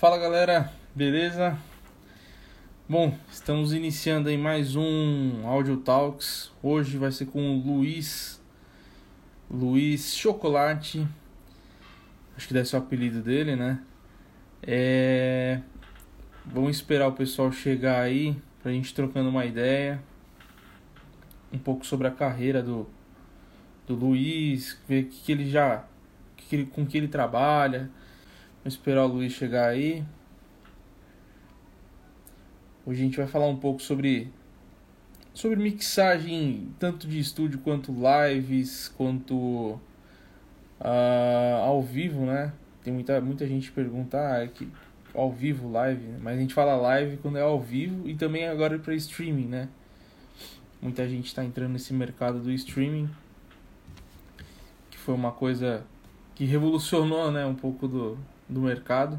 [0.00, 1.58] Fala galera, beleza?
[2.88, 6.50] Bom, estamos iniciando aí mais um Audio Talks.
[6.62, 8.42] Hoje vai ser com o Luiz,
[9.50, 11.06] Luiz Chocolate,
[12.34, 13.82] acho que deve ser o apelido dele, né?
[14.62, 15.60] É...
[16.46, 20.02] Vamos esperar o pessoal chegar aí pra gente trocando uma ideia,
[21.52, 22.88] um pouco sobre a carreira do,
[23.86, 25.84] do Luiz, ver que, que ele já,
[26.38, 27.90] que ele, com que ele trabalha.
[28.62, 30.04] Vamos esperar o Luiz chegar aí.
[32.84, 34.30] Hoje a gente vai falar um pouco sobre
[35.32, 39.80] sobre mixagem tanto de estúdio quanto lives, quanto
[40.78, 42.52] uh, ao vivo, né?
[42.84, 44.68] Tem muita, muita gente pergunta ah, é que
[45.14, 46.18] ao vivo, live, né?
[46.20, 49.70] mas a gente fala live quando é ao vivo e também agora para streaming, né?
[50.82, 53.08] Muita gente está entrando nesse mercado do streaming,
[54.90, 55.82] que foi uma coisa
[56.34, 58.18] que revolucionou, né, um pouco do,
[58.50, 59.18] do mercado,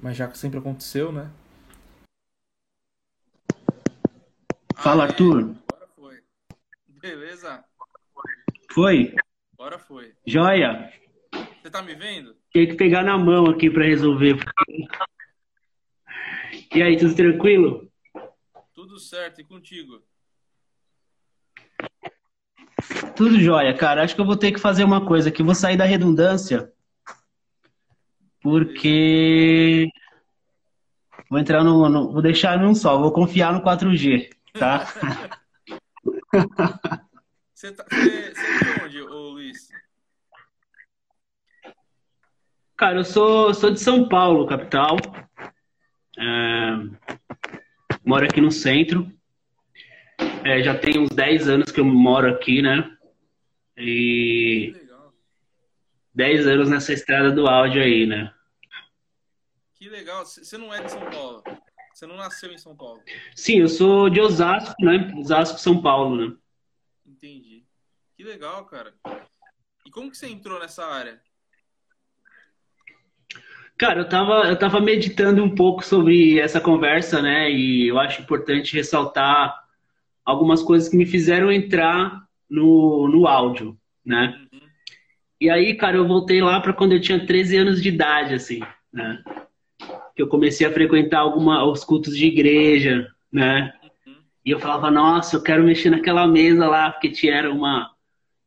[0.00, 1.30] mas já que sempre aconteceu, né?
[4.76, 5.54] Fala, Arthur.
[5.72, 6.22] Agora foi.
[6.88, 7.64] Beleza?
[8.72, 9.14] Foi?
[9.58, 10.14] Agora foi.
[10.26, 10.92] Joia.
[11.62, 12.34] Você tá me vendo?
[12.52, 14.36] Tem que pegar na mão aqui para resolver.
[16.74, 17.90] E aí, tudo tranquilo?
[18.74, 20.02] Tudo certo, e contigo?
[23.16, 24.02] Tudo jóia, cara.
[24.02, 25.42] Acho que eu vou ter que fazer uma coisa aqui.
[25.42, 26.72] Vou sair da redundância.
[28.44, 29.88] Porque.
[31.30, 32.12] Vou entrar no, no.
[32.12, 32.98] Vou deixar num só.
[32.98, 34.86] Vou confiar no 4G, tá?
[37.54, 39.68] Você tá, você, você é de onde, ô Luiz?
[42.76, 44.96] Cara, eu sou, sou de São Paulo, capital.
[46.18, 46.76] É,
[48.04, 49.10] moro aqui no centro.
[50.44, 52.94] É, já tem uns 10 anos que eu moro aqui, né?
[53.78, 55.14] E legal.
[56.14, 58.33] 10 anos nessa estrada do áudio aí, né?
[59.84, 60.24] Que legal.
[60.24, 61.44] Você não é de São Paulo.
[61.92, 63.02] Você não nasceu em São Paulo.
[63.36, 65.12] Sim, eu sou de Osasco, né?
[65.14, 66.34] Osasco, São Paulo, né?
[67.04, 67.66] Entendi.
[68.16, 68.94] Que legal, cara.
[69.84, 71.20] E como que você entrou nessa área?
[73.76, 77.50] Cara, eu tava, eu tava meditando um pouco sobre essa conversa, né?
[77.50, 79.54] E eu acho importante ressaltar
[80.24, 84.48] algumas coisas que me fizeram entrar no, no áudio, né?
[84.50, 84.60] Uhum.
[85.38, 88.60] E aí, cara, eu voltei lá para quando eu tinha 13 anos de idade, assim,
[88.90, 89.22] né?
[90.14, 93.72] Que eu comecei a frequentar alguma, os cultos de igreja, né?
[94.06, 94.14] Uhum.
[94.44, 97.90] E eu falava, nossa, eu quero mexer naquela mesa lá, porque tinha uma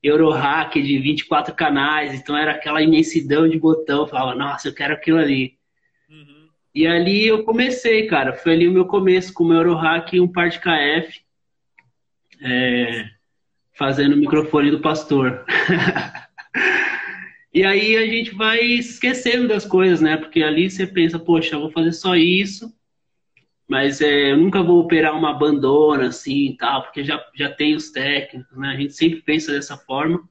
[0.01, 4.01] Eurohack de 24 canais, então era aquela imensidão de botão.
[4.01, 5.57] Eu falava, nossa, eu quero aquilo ali.
[6.09, 6.47] Uhum.
[6.73, 8.33] E ali eu comecei, cara.
[8.33, 11.21] Foi ali o meu começo com o meu Eurohack e um par de KF,
[12.41, 13.05] é,
[13.73, 15.45] fazendo o microfone do pastor.
[17.53, 20.17] E aí a gente vai esquecendo das coisas, né?
[20.17, 22.71] Porque ali você pensa, poxa, eu vou fazer só isso,
[23.67, 27.75] mas é, eu nunca vou operar uma bandona assim e tal, porque já, já tem
[27.75, 28.69] os técnicos, né?
[28.69, 30.27] A gente sempre pensa dessa forma.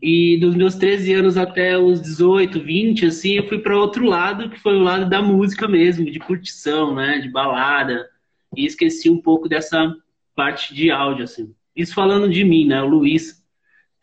[0.00, 4.48] E dos meus 13 anos até os 18, 20, assim, eu fui para outro lado,
[4.48, 7.18] que foi o lado da música mesmo, de curtição, né?
[7.18, 8.08] De balada.
[8.56, 9.92] E esqueci um pouco dessa
[10.34, 11.54] parte de áudio, assim.
[11.74, 12.80] Isso falando de mim, né?
[12.82, 13.44] O Luiz,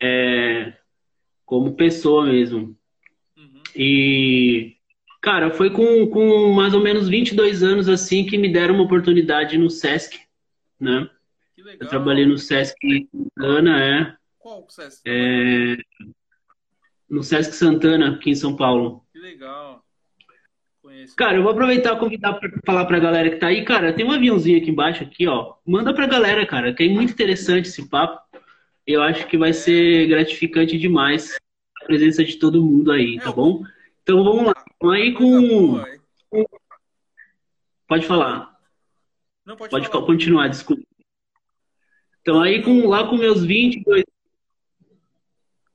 [0.00, 0.74] é,
[1.46, 2.76] como pessoa mesmo.
[3.36, 3.62] Uhum.
[3.74, 4.76] E,
[5.22, 9.56] cara, foi com, com mais ou menos 22 anos, assim, que me deram uma oportunidade
[9.56, 10.18] no Sesc,
[10.78, 11.08] né?
[11.54, 11.78] Que legal.
[11.80, 12.76] Eu trabalhei no Sesc
[13.38, 14.90] Santana, é, Qual que você é?
[15.06, 15.76] é,
[17.08, 19.04] no Sesc Santana, aqui em São Paulo.
[19.12, 19.82] Que legal.
[20.82, 21.16] Conheço.
[21.16, 23.64] Cara, eu vou aproveitar e convidar para falar pra galera que tá aí.
[23.64, 25.54] Cara, tem um aviãozinho aqui embaixo, aqui, ó.
[25.66, 28.20] Manda pra galera, cara, que é muito interessante esse papo.
[28.86, 31.36] Eu acho que vai ser gratificante demais
[31.82, 33.64] a presença de todo mundo aí, tá bom?
[34.02, 34.64] Então vamos lá.
[34.80, 35.48] Vamos aí Coisa
[36.30, 36.46] com.
[37.88, 38.56] Pode falar.
[39.44, 40.06] Não, pode, Pode falar.
[40.06, 40.82] continuar, desculpa.
[42.20, 44.04] Então aí com lá com meus 22.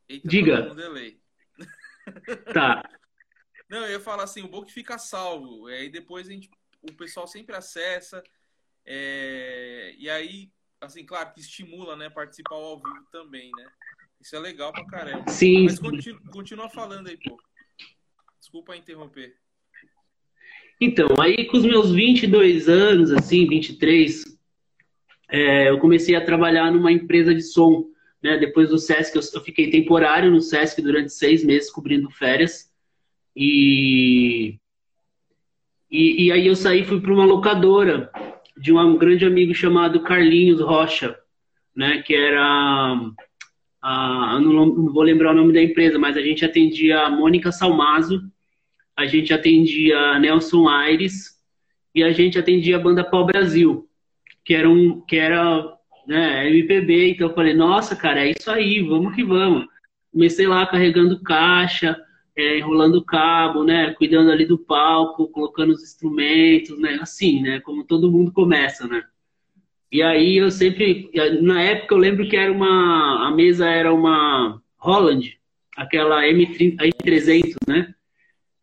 [0.10, 0.74] Eita, Diga.
[0.74, 1.18] um.
[2.54, 2.90] Tá.
[3.70, 5.68] Não, eu ia falar assim, o bom que fica salvo.
[5.68, 6.50] Aí depois a gente,
[6.82, 8.22] o pessoal sempre acessa.
[8.86, 12.10] é, E aí, assim, claro que estimula, né?
[12.10, 13.66] Participar ao vivo também, né?
[14.20, 15.30] Isso é legal pra caramba.
[15.30, 16.18] Sim, Mas sim.
[16.32, 17.40] continua, falando aí, pô.
[18.40, 19.36] Desculpa interromper.
[20.80, 24.24] Então, aí com os meus 22 anos, assim, 23,
[25.30, 27.88] é, eu comecei a trabalhar numa empresa de som,
[28.22, 28.38] né?
[28.38, 32.72] Depois do Sesc, eu, eu fiquei temporário no Sesc durante seis meses, cobrindo férias.
[33.36, 34.60] E,
[35.90, 38.12] e, e aí eu saí e fui para uma locadora
[38.62, 41.18] de um grande amigo chamado Carlinhos Rocha,
[41.76, 42.02] né?
[42.02, 42.96] Que era...
[43.82, 47.10] A, eu não, não vou lembrar o nome da empresa, mas a gente atendia a
[47.10, 48.22] Mônica Salmazo,
[48.96, 51.32] a a gente atendia Nelson Aires
[51.94, 53.88] e a gente atendia a banda Pau Brasil,
[54.46, 55.76] que era um que era
[56.08, 59.66] né, MPB, então eu falei, nossa, cara, é isso aí, vamos que vamos.
[60.12, 62.00] Comecei lá carregando caixa,
[62.36, 67.84] é, enrolando cabo, né, cuidando ali do palco, colocando os instrumentos, né, assim, né, como
[67.84, 69.04] todo mundo começa, né.
[69.92, 71.10] E aí eu sempre,
[71.42, 75.38] na época eu lembro que era uma, a mesa era uma Holland,
[75.76, 77.94] aquela M30, M300, né,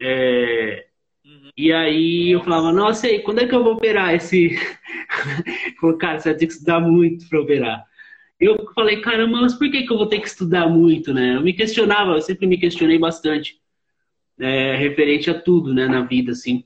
[0.00, 0.88] é,
[1.59, 4.56] e aí eu falava, nossa, aí, quando é que eu vou operar esse?
[5.81, 7.85] Falei, cara, você vai ter que estudar muito para operar.
[8.40, 11.37] Eu falei, caramba, mas por que, que eu vou ter que estudar muito, né?
[11.37, 13.61] Eu me questionava, eu sempre me questionei bastante
[14.38, 16.64] é, referente a tudo, né, na vida, assim.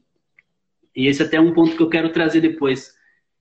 [0.94, 2.94] E esse é até é um ponto que eu quero trazer depois.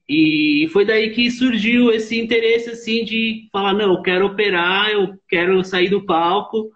[0.08, 5.18] E foi daí que surgiu esse interesse, assim, de falar, não, eu quero operar, eu
[5.28, 6.72] quero sair do palco,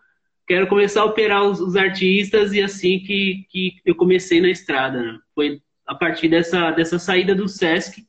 [0.47, 5.01] quero começar a operar os, os artistas e assim que, que eu comecei na estrada.
[5.01, 5.19] Né?
[5.33, 8.05] Foi a partir dessa, dessa saída do Sesc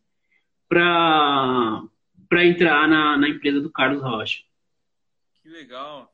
[0.69, 1.82] para
[2.32, 4.43] entrar na, na empresa do Carlos Rocha.
[5.43, 6.12] Que legal.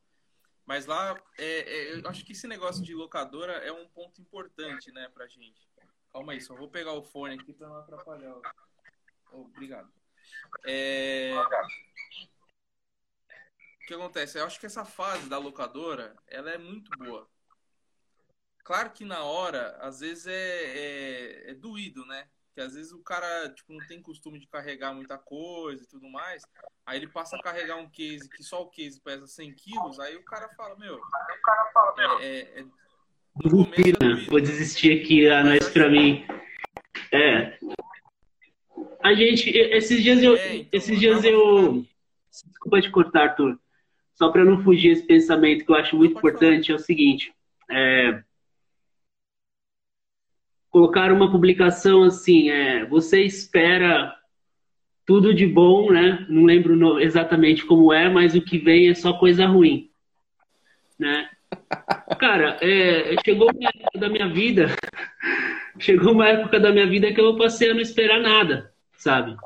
[0.64, 4.92] Mas lá, é, é, eu acho que esse negócio de locadora é um ponto importante,
[4.92, 5.68] né, pra gente.
[6.12, 8.34] Calma aí, só vou pegar o fone aqui pra não atrapalhar.
[9.32, 9.90] Oh, obrigado.
[10.64, 11.32] É
[13.82, 14.38] o que acontece?
[14.38, 17.28] Eu acho que essa fase da locadora, ela é muito boa.
[18.64, 22.28] Claro que na hora, às vezes é, é, é doído, né?
[22.54, 26.08] Que às vezes o cara tipo, não tem costume de carregar muita coisa e tudo
[26.08, 26.42] mais.
[26.84, 29.98] Aí ele passa a carregar um case que só o case pesa 100 quilos.
[29.98, 30.96] Aí o cara fala, meu.
[30.96, 32.18] O cara fala, meu.
[32.18, 32.66] É, é, é, é
[34.28, 36.26] Vou desistir aqui, a nós pra mim.
[37.10, 37.58] É.
[39.02, 40.36] A gente, esses dias eu.
[40.36, 41.84] É, então, esses dias eu.
[42.30, 43.58] Desculpa te cortar, Arthur
[44.22, 47.34] só para não fugir esse pensamento que eu acho muito importante, é o seguinte:
[47.68, 48.22] é,
[50.72, 54.16] colocar uma publicação assim, é, você espera
[55.06, 56.24] tudo de bom, né?
[56.30, 59.90] Não lembro exatamente como é, mas o que vem é só coisa ruim,
[60.98, 61.28] né?
[62.18, 64.68] Cara, é, chegou uma época da minha vida,
[65.78, 69.36] chegou uma época da minha vida que eu passei a não esperar nada, sabe?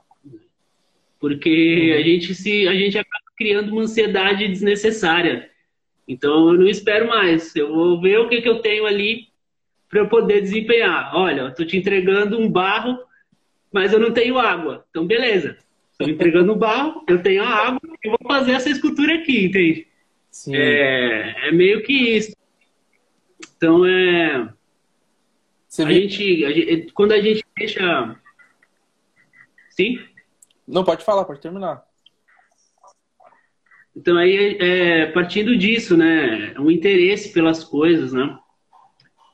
[1.18, 5.50] Porque a gente se, a gente acaba criando uma ansiedade desnecessária.
[6.06, 7.56] Então eu não espero mais.
[7.56, 9.26] Eu vou ver o que, que eu tenho ali
[9.88, 11.14] para eu poder desempenhar.
[11.14, 12.98] Olha, eu estou te entregando um barro,
[13.72, 14.84] mas eu não tenho água.
[14.90, 15.56] Então, beleza.
[15.92, 19.86] Estou entregando um barro, eu tenho a água e vou fazer essa escultura aqui, entende?
[20.48, 22.36] É, é, meio que isso.
[23.56, 24.48] Então, é.
[25.66, 28.16] Você a, gente, a gente, quando a gente deixa.
[29.70, 29.98] Sim?
[30.66, 31.84] Não, pode falar, pode terminar.
[33.96, 38.38] Então aí, é, partindo disso, né, o interesse pelas coisas, né,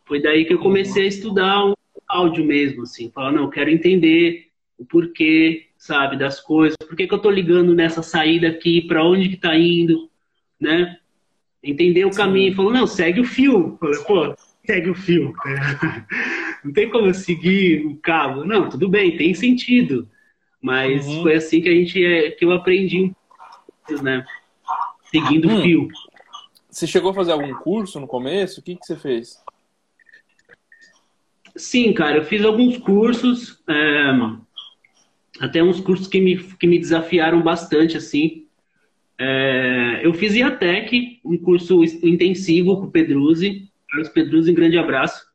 [0.05, 1.77] foi daí que eu comecei a estudar o
[2.09, 7.07] áudio mesmo, assim, falar, não, eu quero entender o porquê, sabe, das coisas, por que,
[7.07, 10.11] que eu tô ligando nessa saída aqui, para onde que tá indo,
[10.61, 10.99] né,
[11.63, 14.35] entender o caminho, falou, não, segue o fio, falei, pô,
[14.67, 15.33] segue o fio,
[16.65, 20.09] não tem como eu seguir o cabo, não, tudo bem, tem sentido,
[20.61, 21.23] mas uhum.
[21.23, 23.13] foi assim que a gente, é, que eu aprendi,
[24.03, 24.25] né,
[25.13, 25.63] seguindo o hum.
[25.63, 25.89] fio.
[26.71, 28.61] Você chegou a fazer algum curso no começo?
[28.61, 29.37] O que, que você fez?
[31.55, 34.13] Sim, cara, eu fiz alguns cursos, é,
[35.41, 38.47] até uns cursos que me, que me desafiaram bastante, assim.
[39.19, 45.27] É, eu fiz IATEC, um curso intensivo com o Pedruzzi, Carlos Pedruzzi, um grande abraço,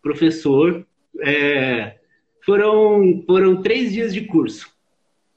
[0.00, 0.86] professor.
[1.20, 1.96] É,
[2.44, 4.70] foram, foram três dias de curso.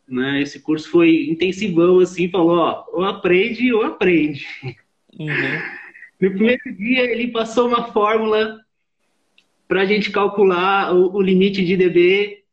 [0.08, 0.42] Né?
[0.42, 4.46] Esse curso foi intensivão, assim, falou, ó, ou aprende ou aprende.
[5.18, 5.28] Uhum.
[6.20, 8.60] No primeiro dia ele passou uma fórmula
[9.70, 12.44] para a gente calcular o, o, limite de dB.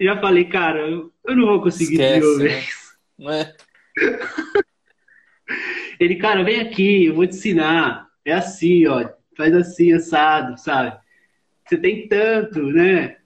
[0.00, 2.58] Já falei, cara, eu, eu não vou conseguir Esquece, desenvolver né?
[2.58, 2.96] isso.
[3.16, 3.54] Não é?
[6.00, 8.08] ele, cara, vem aqui, eu vou te ensinar.
[8.24, 10.98] É assim, ó, faz assim, assado, sabe?
[11.64, 13.16] Você tem tanto, né?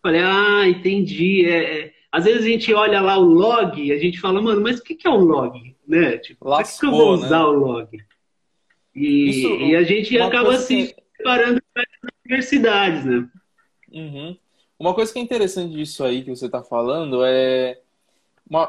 [0.00, 1.44] Falei, ah, entendi.
[1.44, 4.78] É, é às vezes a gente olha lá o log, a gente fala, mano, mas
[4.78, 5.76] o que, que é o log?
[5.86, 6.18] Né?
[6.18, 7.44] Tipo, Lascou, por que, eu vou usar né?
[7.44, 7.98] o log?
[8.94, 10.94] E, Isso, e a gente acaba se que...
[11.16, 13.28] separando para as universidades, né?
[13.92, 14.36] Uhum.
[14.78, 17.80] Uma coisa que é interessante disso aí que você está falando é.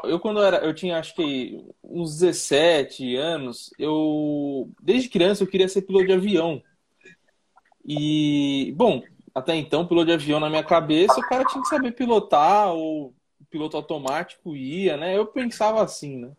[0.04, 0.58] Eu, quando era.
[0.58, 4.70] Eu tinha acho que uns 17 anos, eu.
[4.82, 6.62] Desde criança eu queria ser piloto de avião.
[7.84, 9.02] E, bom,
[9.34, 13.14] até então, piloto de avião na minha cabeça, o cara tinha que saber pilotar ou
[13.50, 15.16] piloto automático ia, né?
[15.16, 16.30] Eu pensava assim, né?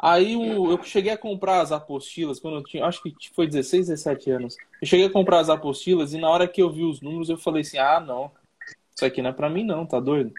[0.00, 3.88] Aí o, eu cheguei a comprar as apostilas quando eu tinha, acho que foi 16,
[3.88, 4.56] 17 anos.
[4.80, 7.36] Eu cheguei a comprar as apostilas e na hora que eu vi os números eu
[7.36, 8.30] falei assim: ah, não,
[8.94, 10.32] isso aqui não é pra mim, não, tá doido?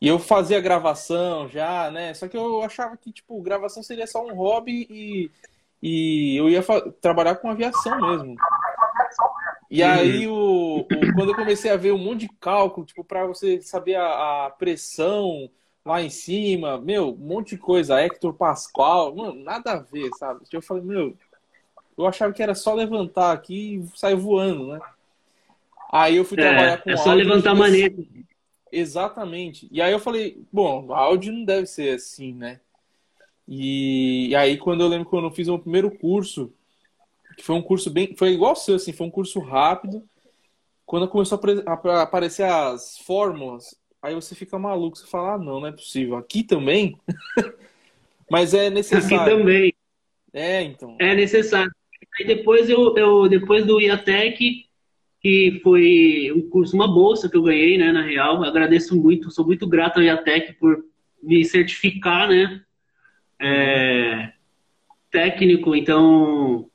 [0.00, 2.12] E eu fazia gravação já, né?
[2.14, 5.30] Só que eu achava que, tipo, gravação seria só um hobby e,
[5.82, 6.62] e eu ia
[7.00, 8.36] trabalhar com aviação mesmo.
[9.70, 13.26] E aí, o, o, quando eu comecei a ver um monte de cálculo, tipo, para
[13.26, 15.50] você saber a, a, pressão
[15.84, 20.40] lá em cima, meu, um monte de coisa, Hector Pascoal, mano, nada a ver, sabe?
[20.50, 21.16] Eu falei, meu,
[21.96, 24.80] eu achava que era só levantar aqui e sair voando, né?
[25.92, 28.02] Aí eu fui é, trabalhar com É só levantar a maneta.
[28.72, 29.68] Exatamente.
[29.70, 32.60] E aí eu falei, bom, áudio não deve ser assim, né?
[33.46, 36.52] E, e aí quando eu lembro quando eu fiz o meu primeiro curso,
[37.36, 38.14] que foi um curso bem.
[38.16, 40.02] Foi igual o seu, assim, foi um curso rápido.
[40.86, 45.66] Quando começou a aparecer as fórmulas, aí você fica maluco, você fala, ah, não, não
[45.66, 46.16] é possível.
[46.16, 46.98] Aqui também?
[48.30, 49.16] Mas é necessário.
[49.16, 49.74] Aqui também.
[50.32, 50.96] É, então.
[51.00, 51.72] É necessário.
[52.18, 54.66] Aí depois eu, eu depois do IATEC,
[55.20, 59.30] que foi um curso, uma bolsa que eu ganhei, né, na real, eu agradeço muito,
[59.30, 60.84] sou muito grato ao IATEC por
[61.22, 62.62] me certificar, né,
[63.40, 64.32] é,
[65.10, 66.70] técnico, então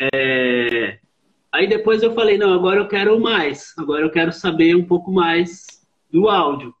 [0.00, 0.98] é...
[1.50, 5.10] Aí depois eu falei, não, agora eu quero mais, agora eu quero saber um pouco
[5.10, 5.75] mais
[6.10, 6.74] do áudio.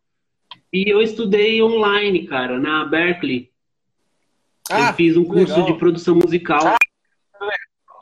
[0.72, 3.50] E eu estudei online, cara, na Berkeley.
[4.70, 5.66] Ah, eu fiz um curso legal.
[5.66, 6.76] de produção musical.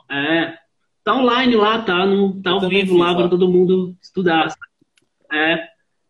[0.09, 0.57] É.
[1.03, 2.05] Tá online lá, tá?
[2.05, 4.53] No, tá ao vivo lá para todo mundo estudar.
[5.31, 5.67] É.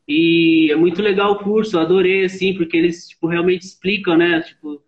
[0.08, 4.42] E é muito legal o curso, eu adorei, assim, porque eles, tipo, realmente explicam, né?
[4.42, 4.82] Tipo,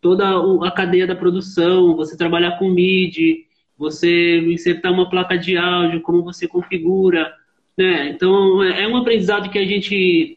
[0.00, 0.28] toda
[0.66, 6.22] a cadeia da produção, você trabalhar com MIDI, você insertar uma placa de áudio, como
[6.22, 7.32] você configura,
[7.78, 8.08] né?
[8.10, 10.36] Então é um aprendizado que a gente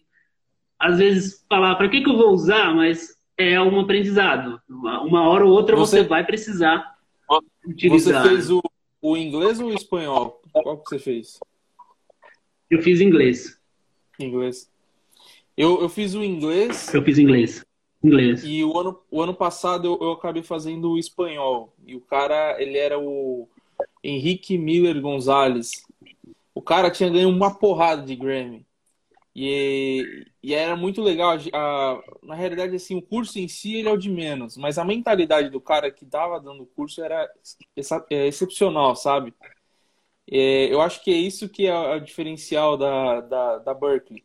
[0.80, 2.74] às vezes fala, para que, que eu vou usar?
[2.74, 4.62] Mas é um aprendizado.
[4.70, 6.96] Uma hora ou outra você, você vai precisar
[7.66, 8.24] utilizar.
[8.24, 8.62] Você fez o,
[9.02, 10.42] o inglês ou o espanhol?
[10.52, 11.40] Qual que você fez?
[12.70, 13.60] Eu fiz inglês.
[14.20, 14.72] Inglês.
[15.58, 16.94] Eu, eu fiz o inglês.
[16.94, 17.66] Eu fiz inglês.
[18.04, 18.44] Inglês.
[18.44, 21.74] E o ano, o ano passado eu, eu acabei fazendo o espanhol.
[21.86, 23.48] E o cara, ele era o
[24.04, 25.86] Henrique Miller Gonzalez.
[26.62, 28.64] O cara tinha ganho uma porrada de Grammy.
[29.36, 31.36] E, e era muito legal.
[31.52, 34.86] A, na realidade, assim, o curso em si ele é o de menos, mas a
[34.86, 37.28] mentalidade do cara que estava dando o curso era
[38.12, 39.34] é, excepcional, sabe?
[40.30, 44.24] É, eu acho que é isso que é o diferencial da, da, da Berkeley.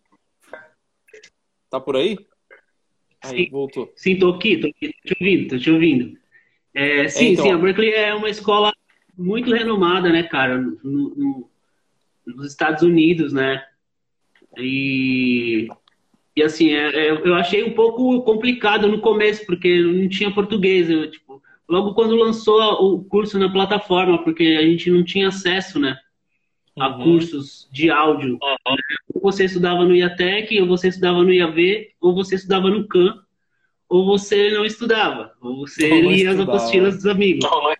[1.70, 2.18] Tá por aí?
[3.24, 3.90] Aí, sim, voltou.
[3.96, 6.18] Sim, tô aqui, tô aqui, tô te ouvindo, tô te ouvindo.
[6.74, 7.46] É, sim, então...
[7.46, 8.74] sim, a Berkeley é uma escola
[9.16, 11.50] muito renomada, né, cara, no, no,
[12.26, 13.62] nos Estados Unidos, né?
[14.58, 15.68] E,
[16.34, 20.90] e assim, é, é, eu achei um pouco complicado no começo, porque não tinha português.
[20.90, 25.78] Eu, tipo, logo quando lançou o curso na plataforma, porque a gente não tinha acesso,
[25.78, 25.96] né?
[26.78, 27.04] A uhum.
[27.04, 28.38] cursos de áudio.
[28.42, 28.76] Uhum.
[29.14, 33.22] Ou você estudava no IATEC, ou você estudava no IAV, ou você estudava no CAN,
[33.88, 37.44] ou você não estudava, ou você não lia as apostilas dos amigos.
[37.44, 37.76] Não, não é,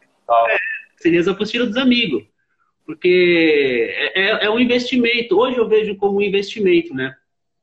[0.97, 2.25] você lia as apostilas dos amigos.
[2.87, 5.37] Porque é, é, é, um investimento.
[5.37, 7.15] Hoje eu vejo como um investimento, né?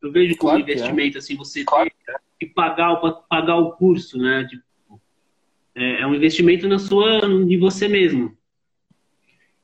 [0.02, 0.72] Eu vejo como claro um é.
[0.72, 1.20] investimento, é.
[1.20, 1.90] assim, você claro
[2.38, 2.96] tem que pagar,
[3.30, 4.46] pagar o curso, né?
[4.50, 5.02] Tipo,
[5.74, 8.38] é, é, um investimento na sua, em você mesmo.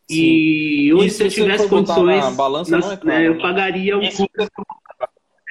[0.10, 0.16] Sim.
[0.16, 3.42] E hoje, se eu tivesse condições, na balança, nas, é claro, né, eu né?
[3.42, 4.52] pagaria um curso.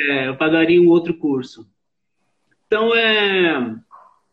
[0.01, 1.69] É, eu pagaria um outro curso.
[2.67, 3.77] Então, é.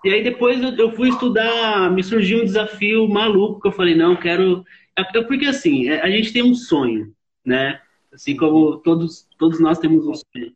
[0.03, 3.95] E aí depois eu, eu fui estudar, me surgiu um desafio maluco que eu falei,
[3.95, 4.65] não, quero.
[4.97, 7.81] É, é porque assim, a gente tem um sonho, né?
[8.11, 10.55] Assim como todos, todos nós temos um sonho.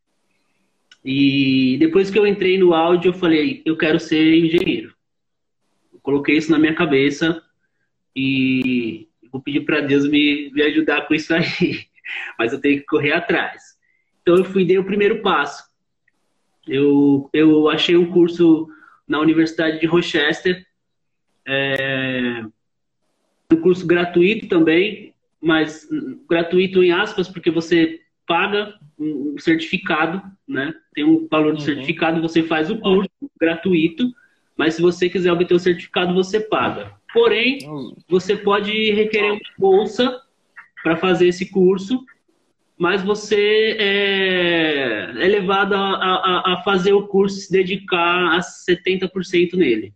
[1.03, 4.93] E depois que eu entrei no áudio, eu falei, eu quero ser engenheiro.
[5.93, 7.41] Eu coloquei isso na minha cabeça
[8.15, 11.85] e vou pedir para Deus me, me ajudar com isso aí.
[12.37, 13.77] Mas eu tenho que correr atrás.
[14.21, 15.69] Então eu fui dei o primeiro passo.
[16.67, 18.67] Eu, eu achei um curso
[19.07, 20.65] na Universidade de Rochester,
[21.47, 22.45] é,
[23.51, 25.87] um curso gratuito também, mas
[26.29, 30.73] gratuito em aspas, porque você paga um certificado, né?
[30.93, 31.65] Tem um valor de uhum.
[31.65, 34.11] certificado, você faz o curso gratuito,
[34.55, 36.93] mas se você quiser obter o certificado, você paga.
[37.11, 37.59] Porém,
[38.07, 40.21] você pode requerer uma bolsa
[40.83, 42.05] para fazer esse curso,
[42.77, 49.53] mas você é, é levado a, a, a, fazer o curso se dedicar a 70%
[49.53, 49.93] nele.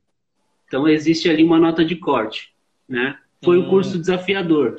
[0.66, 2.52] Então, existe ali uma nota de corte.
[2.90, 3.18] Né?
[3.44, 4.76] Foi um curso desafiador.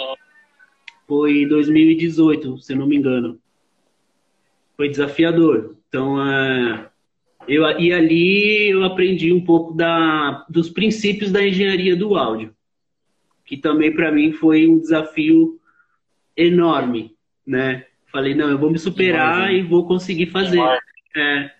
[1.07, 3.39] Foi em 2018, se não me engano.
[4.77, 5.77] Foi desafiador.
[5.89, 6.89] Então, é,
[7.47, 12.55] Eu, e ali eu aprendi um pouco da, dos princípios da engenharia do áudio,
[13.45, 15.61] que também para mim foi um desafio
[16.37, 17.15] enorme,
[17.47, 17.85] né?
[18.11, 19.59] Falei, não, eu vou me superar Imagina.
[19.59, 20.61] e vou conseguir fazer.
[21.17, 21.51] É,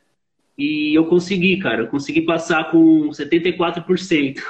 [0.57, 4.41] e eu consegui, cara, eu consegui passar com 74%,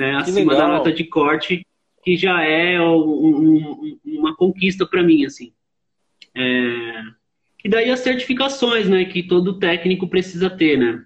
[0.00, 0.16] né?
[0.16, 1.66] Acima da nota de corte,
[2.02, 5.52] que já é um, um, uma conquista para mim, assim.
[6.34, 7.02] É,
[7.62, 11.04] e daí as certificações, né, que todo técnico precisa ter, né?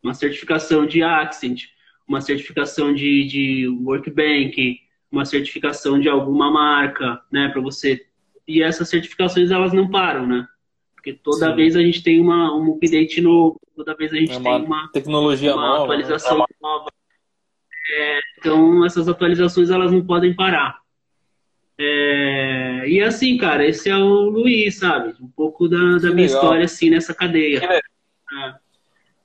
[0.00, 1.64] Uma certificação de Accent,
[2.06, 4.78] uma certificação de, de Workbank,
[5.10, 8.06] uma certificação de alguma marca, né, para você.
[8.46, 10.46] E essas certificações elas não param, né?
[10.94, 11.56] Porque toda Sim.
[11.56, 14.66] vez a gente tem uma, um update novo, toda vez a gente é uma tem
[14.66, 15.82] uma tecnologia uma nova, né?
[15.82, 16.44] atualização né?
[16.62, 16.95] nova.
[17.88, 20.80] É, então essas atualizações elas não podem parar.
[21.78, 25.14] É, e assim, cara, esse é o Luiz, sabe?
[25.20, 26.26] Um pouco da, da minha legal.
[26.26, 27.60] história, assim, nessa cadeia.
[27.64, 27.80] É.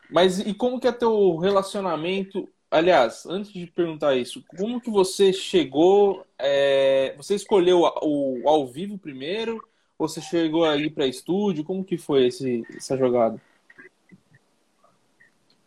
[0.09, 2.47] Mas e como que é teu relacionamento?
[2.69, 6.25] Aliás, antes de perguntar isso, como que você chegou?
[6.37, 9.61] É, você escolheu o, o, ao vivo primeiro?
[9.97, 11.63] Ou você chegou aí para estúdio?
[11.63, 13.39] Como que foi esse, essa jogada?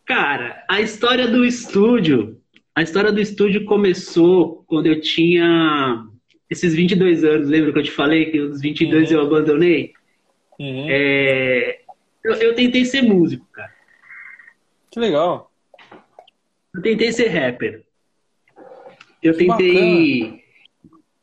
[0.05, 2.39] Cara, a história do estúdio,
[2.75, 6.05] a história do estúdio começou quando eu tinha
[6.49, 9.17] esses 22 anos, lembra que eu te falei que os 22 uhum.
[9.17, 9.93] eu abandonei?
[10.59, 10.85] Uhum.
[10.89, 11.79] É,
[12.23, 13.73] eu, eu, tentei ser músico, cara.
[14.91, 15.51] Que legal.
[16.73, 17.83] Eu tentei ser rapper.
[19.23, 20.43] Eu tentei.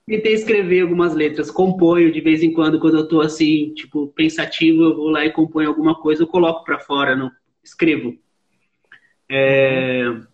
[0.04, 4.82] Tentei escrever algumas letras, componho de vez em quando, quando eu tô assim, tipo, pensativo,
[4.82, 7.30] eu vou lá e componho alguma coisa, eu coloco para fora, não
[7.62, 8.18] escrevo.
[9.28, 10.09] É...
[10.09, 10.32] Uhum.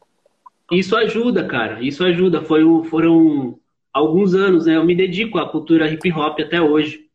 [0.71, 1.83] Isso ajuda, cara.
[1.83, 2.43] Isso ajuda.
[2.43, 3.59] Foi, foram
[3.93, 4.77] alguns anos, né?
[4.77, 7.07] Eu me dedico à cultura hip hop até hoje,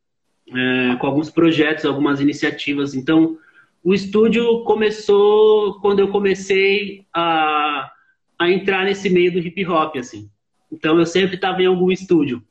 [0.48, 2.94] é, com alguns projetos, algumas iniciativas.
[2.94, 3.38] Então,
[3.82, 7.90] o estúdio começou quando eu comecei a,
[8.38, 10.28] a entrar nesse meio do hip hop, assim.
[10.70, 12.42] Então, eu sempre estava em algum estúdio.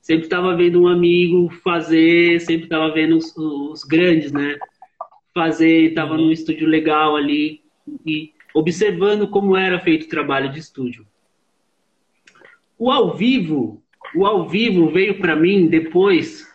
[0.00, 4.58] Sempre estava vendo um amigo fazer, sempre estava vendo os, os, grandes, né?
[5.32, 7.62] Fazer, estava num estúdio legal ali
[8.04, 11.04] e observando como era feito o trabalho de estúdio.
[12.78, 13.82] O ao vivo,
[14.14, 16.48] o ao vivo veio para mim depois.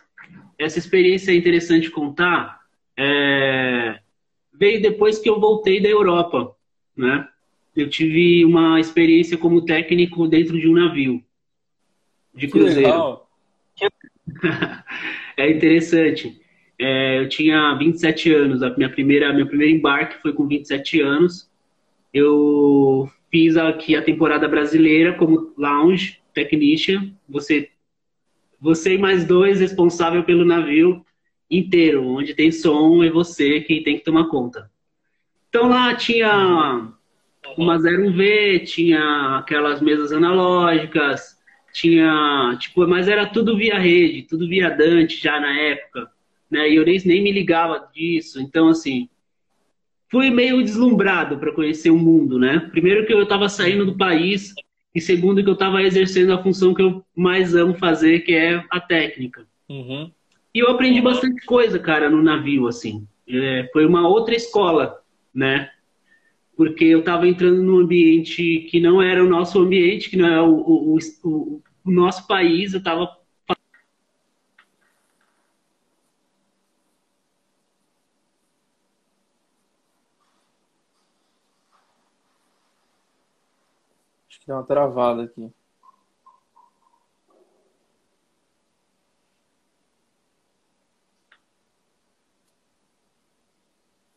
[0.58, 2.60] Essa experiência é interessante contar.
[2.96, 4.00] É,
[4.52, 6.54] veio depois que eu voltei da Europa,
[6.96, 7.28] né?
[7.76, 11.22] Eu tive uma experiência como técnico dentro de um navio
[12.34, 13.20] de cruzeiro.
[15.36, 16.40] é interessante.
[16.78, 21.49] É, eu tinha 27 anos, a minha primeira, meu primeiro embarque foi com 27 anos.
[22.12, 27.12] Eu Fiz aqui a temporada brasileira como lounge technician.
[27.28, 27.70] Você,
[28.60, 31.04] você e mais dois responsável pelo navio
[31.48, 34.68] inteiro, onde tem som, é você quem tem que tomar conta.
[35.48, 36.92] Então lá tinha
[37.56, 41.38] uma 01V, tinha aquelas mesas analógicas,
[41.72, 46.10] tinha, tipo, mas era tudo via rede, tudo via Dante já na época,
[46.50, 46.68] né?
[46.68, 48.40] E eu nem, nem me ligava disso.
[48.40, 49.08] Então, assim,
[50.10, 52.58] fui meio deslumbrado para conhecer o mundo, né?
[52.70, 54.52] Primeiro que eu estava saindo do país
[54.94, 58.64] e segundo que eu estava exercendo a função que eu mais amo fazer, que é
[58.70, 59.46] a técnica.
[59.68, 60.10] Uhum.
[60.52, 63.06] E eu aprendi bastante coisa, cara, no navio, assim.
[63.28, 65.00] É, foi uma outra escola,
[65.32, 65.70] né?
[66.56, 70.42] Porque eu estava entrando num ambiente que não era o nosso ambiente, que não é
[70.42, 72.72] o, o, o, o nosso país.
[72.72, 73.08] Eu estava
[84.50, 85.48] Deu uma travada aqui.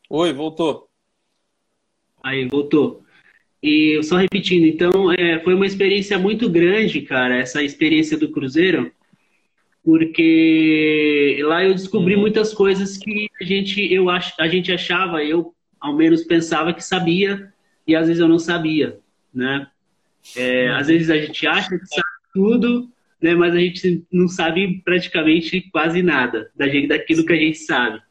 [0.09, 0.89] Oi, voltou.
[2.23, 3.03] Aí, voltou.
[3.61, 8.91] E só repetindo, então, é, foi uma experiência muito grande, cara, essa experiência do Cruzeiro,
[9.83, 12.21] porque lá eu descobri uhum.
[12.21, 16.83] muitas coisas que a gente, eu ach, a gente achava, eu ao menos pensava que
[16.83, 17.53] sabia,
[17.85, 18.99] e às vezes eu não sabia,
[19.31, 19.69] né?
[20.36, 22.89] É, às vezes a gente acha que sabe tudo,
[23.21, 28.01] né, mas a gente não sabe praticamente quase nada daquilo que a gente sabe.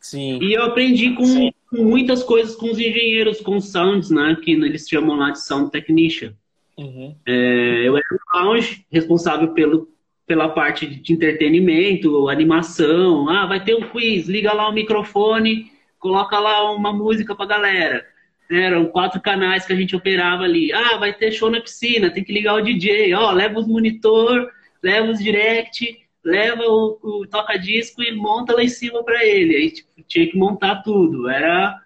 [0.00, 0.38] Sim.
[0.40, 4.52] E eu aprendi com, com, muitas coisas com os engenheiros, com os sounds, né, que
[4.52, 6.32] eles chamam lá de sound technician.
[6.78, 7.14] Uhum.
[7.26, 9.88] É, eu era um lounge responsável pelo,
[10.26, 13.28] pela parte de entretenimento, animação.
[13.28, 18.04] Ah, vai ter um quiz, liga lá o microfone, coloca lá uma música pra galera.
[18.50, 20.72] Eram quatro canais que a gente operava ali.
[20.72, 23.12] Ah, vai ter show na piscina, tem que ligar o DJ.
[23.14, 24.50] Ó, leva os monitor,
[24.82, 29.56] leva os direct, leva o, o toca-disco e monta lá em cima para ele.
[29.56, 31.28] Aí tipo, tinha que montar tudo.
[31.28, 31.80] Era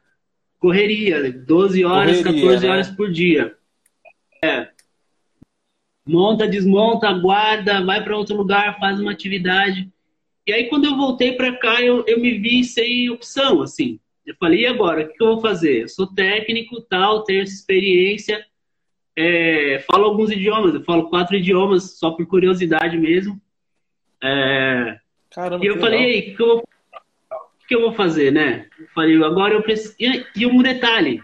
[0.58, 2.72] correria, 12 horas, correria, 14 né?
[2.72, 3.56] horas por dia.
[4.44, 4.68] É.
[6.06, 9.90] Monta, desmonta, guarda, vai para outro lugar, faz uma atividade.
[10.46, 14.00] E aí, quando eu voltei para cá, eu, eu me vi sem opção, assim.
[14.30, 15.02] Eu falei, e agora?
[15.02, 15.82] O que eu vou fazer?
[15.82, 18.46] Eu sou técnico, tal, tenho essa experiência,
[19.16, 23.40] é, falo alguns idiomas, eu falo quatro idiomas, só por curiosidade mesmo.
[24.22, 24.98] É,
[25.34, 28.68] Caramba, e eu falei, aí, o que, eu vou, o que eu vou fazer, né?
[28.78, 29.96] Eu falei, agora eu preciso...
[29.98, 31.20] E, e um detalhe,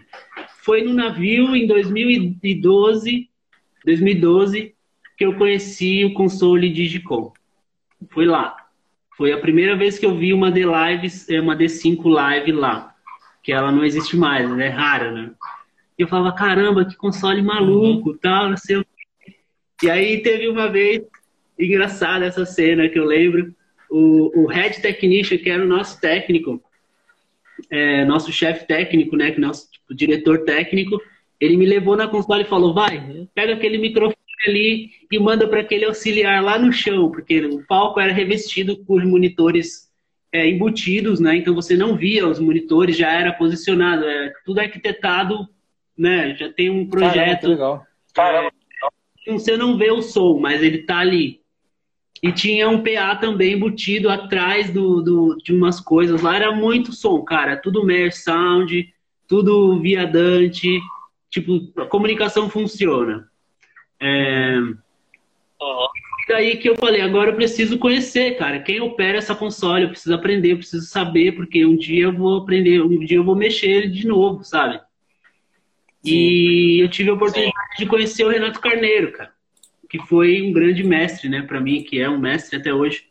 [0.63, 3.29] foi no navio em 2012,
[3.85, 4.75] 2012
[5.17, 7.31] que eu conheci o console Digicom.
[8.09, 8.67] Foi lá.
[9.15, 12.86] Foi a primeira vez que eu vi uma D Live, é, uma D5 Live lá.
[13.47, 15.31] Que ela não existe mais, ela é rara, né?
[15.97, 18.17] E eu falava, caramba, que console maluco, uhum.
[18.17, 18.85] tal, não sei o
[19.81, 21.01] E aí teve uma vez,
[21.57, 23.55] engraçada essa cena que eu lembro,
[23.89, 26.61] o, o Head Technician, que era o nosso técnico,
[27.71, 31.01] é, nosso chefe técnico, né, que nosso tipo, diretor técnico,
[31.39, 35.61] ele me levou na console e falou, vai, pega aquele microfone ali e manda para
[35.61, 39.86] aquele auxiliar lá no chão, porque o palco era revestido por monitores
[40.31, 41.35] é, embutidos, né?
[41.37, 45.47] Então você não via os monitores, já era posicionado, é tudo arquitetado,
[45.97, 46.35] né?
[46.35, 47.41] Já tem um projeto.
[47.41, 47.87] Caramba, legal.
[48.13, 48.51] Caramba.
[49.27, 51.41] É, você não vê o som, mas ele tá ali.
[52.21, 56.35] E tinha um PA também embutido atrás do, do, de umas coisas lá.
[56.35, 57.55] Era muito som, cara.
[57.55, 58.91] Tudo Mer Sound,
[59.27, 60.79] tudo viadante.
[61.29, 63.29] Tipo, a comunicação funciona.
[63.99, 64.57] É...
[64.57, 64.77] Uhum.
[66.27, 70.13] Daí que eu falei, agora eu preciso conhecer, cara, quem opera essa console, eu preciso
[70.13, 73.89] aprender, eu preciso saber, porque um dia eu vou aprender, um dia eu vou mexer
[73.89, 74.77] de novo, sabe?
[76.03, 76.11] Sim.
[76.11, 77.83] E eu tive a oportunidade Sim.
[77.83, 79.31] de conhecer o Renato Carneiro, cara,
[79.89, 83.05] que foi um grande mestre, né, para mim, que é um mestre até hoje,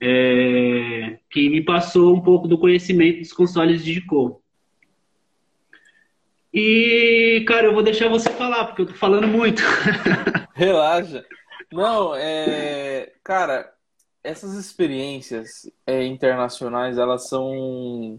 [0.00, 1.18] é...
[1.28, 4.40] que me passou um pouco do conhecimento dos consoles de Digicom.
[6.52, 9.62] E, cara, eu vou deixar você falar, porque eu tô falando muito.
[10.54, 11.24] Relaxa.
[11.72, 13.12] Não, é.
[13.22, 13.72] Cara,
[14.22, 18.18] essas experiências é, internacionais, elas são.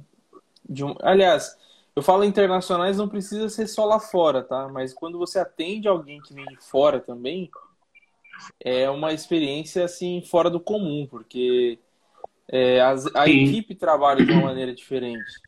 [0.67, 0.95] De um...
[1.01, 1.57] Aliás,
[1.95, 4.67] eu falo internacionais, não precisa ser só lá fora, tá?
[4.69, 7.49] Mas quando você atende alguém que vem de fora também,
[8.59, 11.77] é uma experiência assim fora do comum, porque
[12.47, 15.41] é, as, a equipe trabalha de uma maneira diferente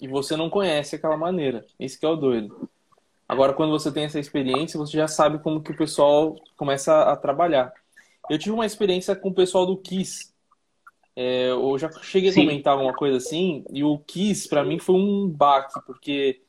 [0.00, 1.64] e você não conhece aquela maneira.
[1.78, 2.68] Esse que é o doido.
[3.30, 7.14] Agora, quando você tem essa experiência, você já sabe como que o pessoal começa a
[7.14, 7.72] trabalhar.
[8.28, 10.34] Eu tive uma experiência com o pessoal do Kiss.
[11.14, 12.40] É, eu já cheguei a Sim.
[12.40, 16.40] comentar alguma coisa assim, e o Kiss, para mim, foi um baque, porque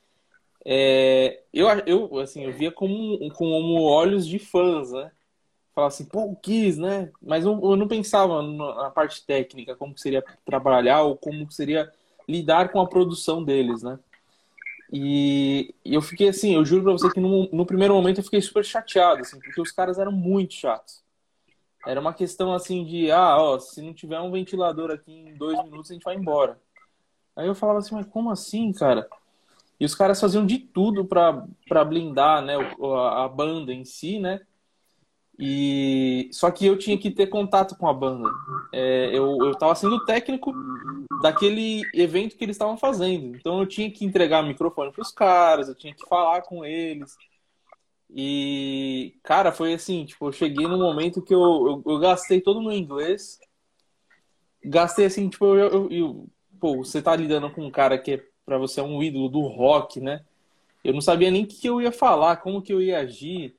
[0.65, 5.11] é, eu, eu, assim, eu via como, como olhos de fãs, né?
[5.75, 7.11] Falava assim, pô, o Kiss, né?
[7.21, 11.91] Mas eu, eu não pensava na parte técnica, como seria trabalhar, ou como seria
[12.27, 13.99] lidar com a produção deles, né?
[14.91, 18.41] E, eu fiquei assim, eu juro pra você que no, no, primeiro momento eu fiquei
[18.41, 21.01] super chateado, assim, porque os caras eram muito chatos.
[21.87, 25.63] Era uma questão assim de, ah, ó, se não tiver um ventilador aqui em dois
[25.63, 26.59] minutos a gente vai embora.
[27.35, 29.07] Aí eu falava assim, mas como assim, cara?
[29.79, 34.41] E os caras faziam de tudo para blindar, né, a, a banda em si, né?
[35.43, 38.29] E só que eu tinha que ter contato com a banda.
[38.71, 40.53] É, eu eu estava sendo técnico
[41.19, 43.35] daquele evento que eles estavam fazendo.
[43.35, 46.63] Então eu tinha que entregar o microfone para os caras, eu tinha que falar com
[46.63, 47.15] eles.
[48.13, 52.59] E cara, foi assim, tipo, eu cheguei no momento que eu, eu, eu gastei todo
[52.59, 53.39] o meu inglês.
[54.63, 56.27] Gastei assim, tipo, eu, eu,
[56.59, 59.41] pô, você tá lidando com um cara que é para você é um ídolo do
[59.41, 60.23] rock, né?
[60.83, 63.55] Eu não sabia nem o que eu ia falar, como que eu ia agir.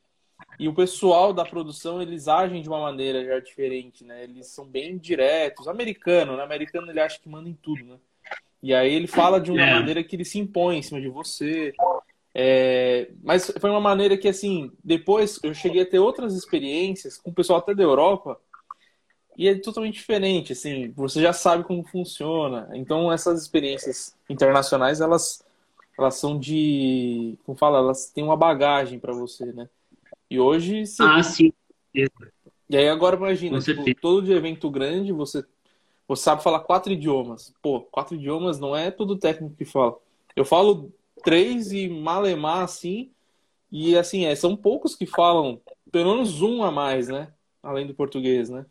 [0.59, 4.25] E o pessoal da produção, eles agem de uma maneira já diferente, né?
[4.25, 5.67] Eles são bem diretos.
[5.67, 6.43] Americano, né?
[6.43, 7.97] Americano, ele acha que manda em tudo, né?
[8.63, 9.75] E aí ele fala de uma é.
[9.75, 11.73] maneira que ele se impõe em cima de você.
[12.35, 13.11] É...
[13.23, 17.35] Mas foi uma maneira que, assim, depois eu cheguei a ter outras experiências com o
[17.35, 18.39] pessoal até da Europa
[19.37, 22.69] e é totalmente diferente, assim, você já sabe como funciona.
[22.75, 25.43] Então essas experiências internacionais, elas,
[25.99, 29.69] elas são de, como fala, elas têm uma bagagem para você, né?
[30.33, 30.87] E hoje.
[30.87, 31.03] Você...
[31.03, 31.53] Ah, sim.
[31.95, 35.45] E aí agora imagina, tipo, todo de evento grande, você,
[36.09, 37.53] você sabe falar quatro idiomas.
[37.61, 39.95] Pô, quatro idiomas não é todo técnico que fala.
[40.35, 40.91] Eu falo
[41.23, 43.11] três e malemar assim.
[43.71, 47.29] E assim, é, são poucos que falam pelo menos um a mais, né?
[47.63, 48.65] Além do português, né?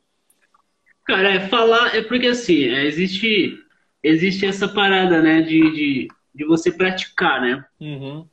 [1.05, 3.55] Cara, é falar, é porque assim, é, existe,
[4.01, 7.63] existe essa parada, né, de, de, de você praticar, né?
[7.79, 8.25] Uhum.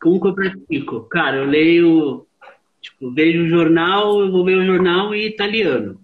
[0.00, 1.02] Como que eu pratico?
[1.02, 2.26] Cara, eu leio
[2.82, 6.00] Tipo, vejo o jornal, eu vou ver o jornal em italiano.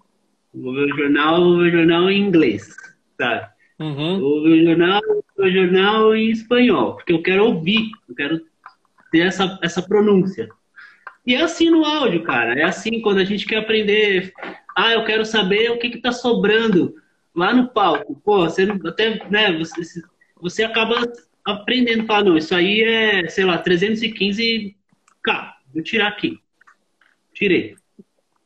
[0.53, 2.75] Vou ver o jornal, vou ver o jornal em inglês,
[3.19, 3.47] sabe?
[3.77, 4.19] Uhum.
[4.19, 5.01] Vou ver o jornal,
[5.37, 8.41] o jornal em espanhol, porque eu quero ouvir, eu quero
[9.11, 10.49] ter essa, essa pronúncia.
[11.25, 12.57] E é assim no áudio, cara.
[12.57, 14.33] É assim quando a gente quer aprender.
[14.75, 16.95] Ah, eu quero saber o que está sobrando
[17.35, 18.19] lá no palco.
[18.23, 19.81] Pô, você até, né, você,
[20.41, 21.01] você acaba
[21.45, 24.73] aprendendo, falar, não, isso aí é, sei lá, 315k.
[25.73, 26.39] Vou tirar aqui.
[27.39, 27.77] Tirei.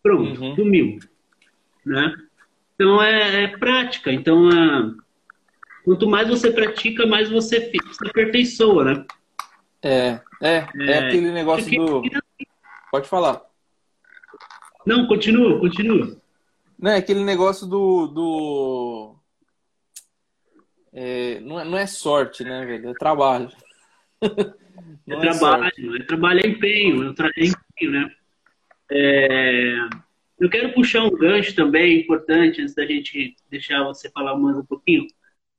[0.04, 0.56] Pronto, uhum.
[0.56, 1.00] sumiu.
[1.84, 2.16] Né?
[2.76, 4.12] Então é, é prática.
[4.12, 4.94] Então, é,
[5.84, 9.06] quanto mais você pratica, mais você se aperfeiçoa, né?
[9.82, 12.04] É, é, é, é aquele negócio do.
[12.92, 13.42] Pode falar.
[14.86, 16.16] Não, continua, continua.
[16.78, 18.08] Não, é aquele negócio do.
[18.08, 19.16] do...
[20.94, 22.90] É, não, é, não é sorte, né, velho?
[22.90, 23.50] É trabalho.
[25.06, 28.16] Não é, é trabalho, é trabalho, é empenho, é, é empenho, né?
[28.94, 29.76] É...
[30.40, 34.66] Eu quero puxar um gancho também importante, antes da gente deixar você falar mais um
[34.66, 35.08] pouquinho,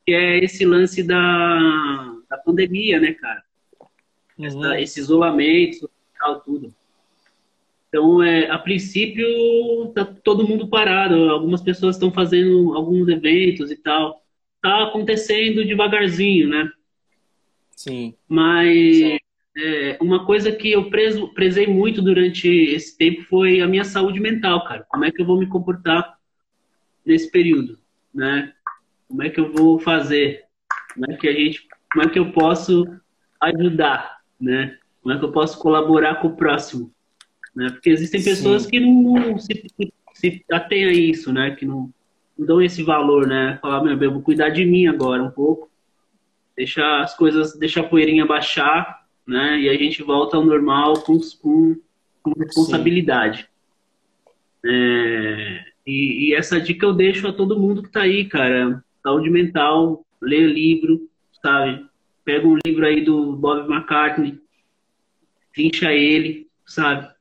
[0.05, 3.43] que é esse lance da, da pandemia, né, cara?
[4.39, 4.47] Uhum.
[4.47, 6.75] Essa, esse isolamento social, tudo.
[7.89, 9.27] Então, é, a princípio,
[9.95, 11.31] tá todo mundo parado.
[11.31, 14.21] Algumas pessoas estão fazendo alguns eventos e tal.
[14.61, 16.71] Tá acontecendo devagarzinho, né?
[17.71, 18.15] Sim.
[18.29, 19.19] Mas Sim.
[19.57, 24.65] É, uma coisa que eu prezei muito durante esse tempo foi a minha saúde mental,
[24.65, 24.85] cara.
[24.89, 26.19] Como é que eu vou me comportar
[27.07, 27.79] nesse período,
[28.13, 28.53] né?
[29.07, 30.45] Como é que eu vou fazer?
[30.93, 32.85] Como é que a gente, como é que eu posso
[33.41, 34.77] ajudar, né?
[35.01, 36.93] Como é que eu posso colaborar com o próximo,
[37.55, 37.71] né?
[37.71, 38.71] Porque existem pessoas Sim.
[38.71, 41.55] que não se, se, se atêm a isso, né?
[41.55, 41.93] Que não,
[42.37, 43.59] não dão esse valor, né?
[43.63, 45.71] Falar, meu, eu vou cuidar de mim agora um pouco,
[46.57, 49.61] deixar as coisas, deixar a poeirinha baixar né?
[49.61, 51.77] E a gente volta ao normal com, com,
[52.23, 53.49] com responsabilidade.
[54.65, 58.83] É, e, e, essa dica eu deixo a todo mundo que tá aí, cara.
[59.03, 61.09] Saúde mental, lê livro,
[61.43, 61.87] sabe?
[62.25, 64.41] Pega um livro aí do Bob McCartney,
[65.53, 67.13] trincha ele, sabe?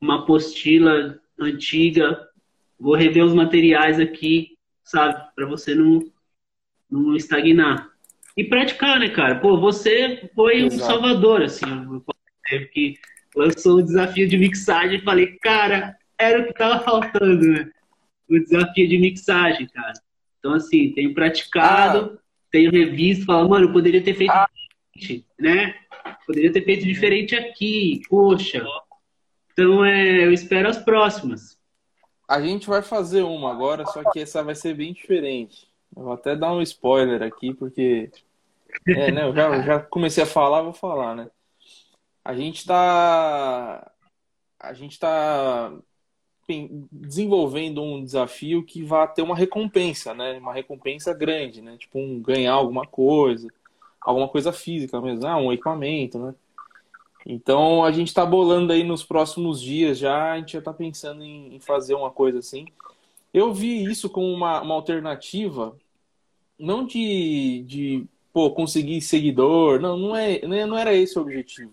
[0.00, 2.28] Uma apostila antiga,
[2.78, 5.32] vou rever os materiais aqui, sabe?
[5.36, 6.02] Para você não,
[6.90, 7.88] não estagnar
[8.38, 9.40] e praticar, né, cara?
[9.40, 10.76] Pô, você foi Exato.
[10.76, 11.66] um salvador, assim,
[12.72, 12.96] que
[13.34, 17.68] lançou o desafio de mixagem e falei, cara, era o que tava faltando, né?
[18.30, 19.94] O desafio de mixagem, cara.
[20.38, 22.22] Então, assim, tenho praticado, ah.
[22.48, 24.48] tenho revisto, falo, mano, eu poderia ter feito ah.
[24.94, 25.74] diferente, né?
[26.24, 28.64] Poderia ter feito diferente aqui, poxa.
[29.52, 31.58] Então, é, eu espero as próximas.
[32.28, 35.66] A gente vai fazer uma agora, só que essa vai ser bem diferente.
[35.96, 38.12] Eu vou até dar um spoiler aqui, porque
[38.86, 39.24] é, né?
[39.24, 41.30] Eu já, já comecei a falar, vou falar, né?
[42.24, 43.90] A gente está
[44.60, 45.72] a gente está
[46.90, 50.38] desenvolvendo um desafio que vai ter uma recompensa, né?
[50.38, 51.76] Uma recompensa grande, né?
[51.76, 53.48] Tipo um ganhar alguma coisa,
[54.00, 56.34] alguma coisa física mesmo, ah, um equipamento, né?
[57.26, 61.22] Então a gente está bolando aí nos próximos dias já, a gente já está pensando
[61.22, 62.66] em, em, fazer uma coisa assim.
[63.34, 65.76] Eu vi isso como uma, uma alternativa,
[66.58, 69.80] não de, de pô, conseguir seguidor.
[69.80, 71.72] Não, não, é, não era esse o objetivo.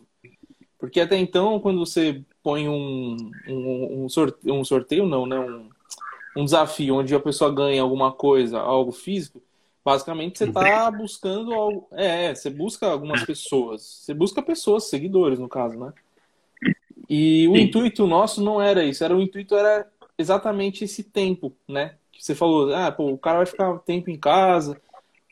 [0.79, 5.39] Porque até então, quando você põe um, um, um, sorteio, um sorteio, não, né?
[5.39, 5.69] Um,
[6.35, 9.41] um desafio onde a pessoa ganha alguma coisa, algo físico,
[9.83, 11.87] basicamente você está buscando algo.
[11.91, 13.81] É, você busca algumas pessoas.
[13.81, 15.93] Você busca pessoas, seguidores, no caso, né?
[17.09, 17.61] E o Sim.
[17.61, 19.03] intuito nosso não era isso.
[19.03, 19.87] Era o intuito era
[20.17, 21.95] exatamente esse tempo, né?
[22.11, 24.81] Que você falou, ah, pô, o cara vai ficar tempo em casa,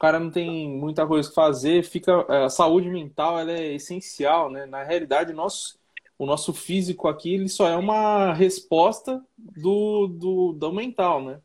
[0.04, 4.52] cara não tem muita coisa que fazer, fica é, a saúde mental ela é essencial,
[4.52, 4.66] né?
[4.66, 5.80] Na realidade, nosso,
[6.20, 11.40] o nosso físico aqui ele só é uma resposta do, do, do mental, né?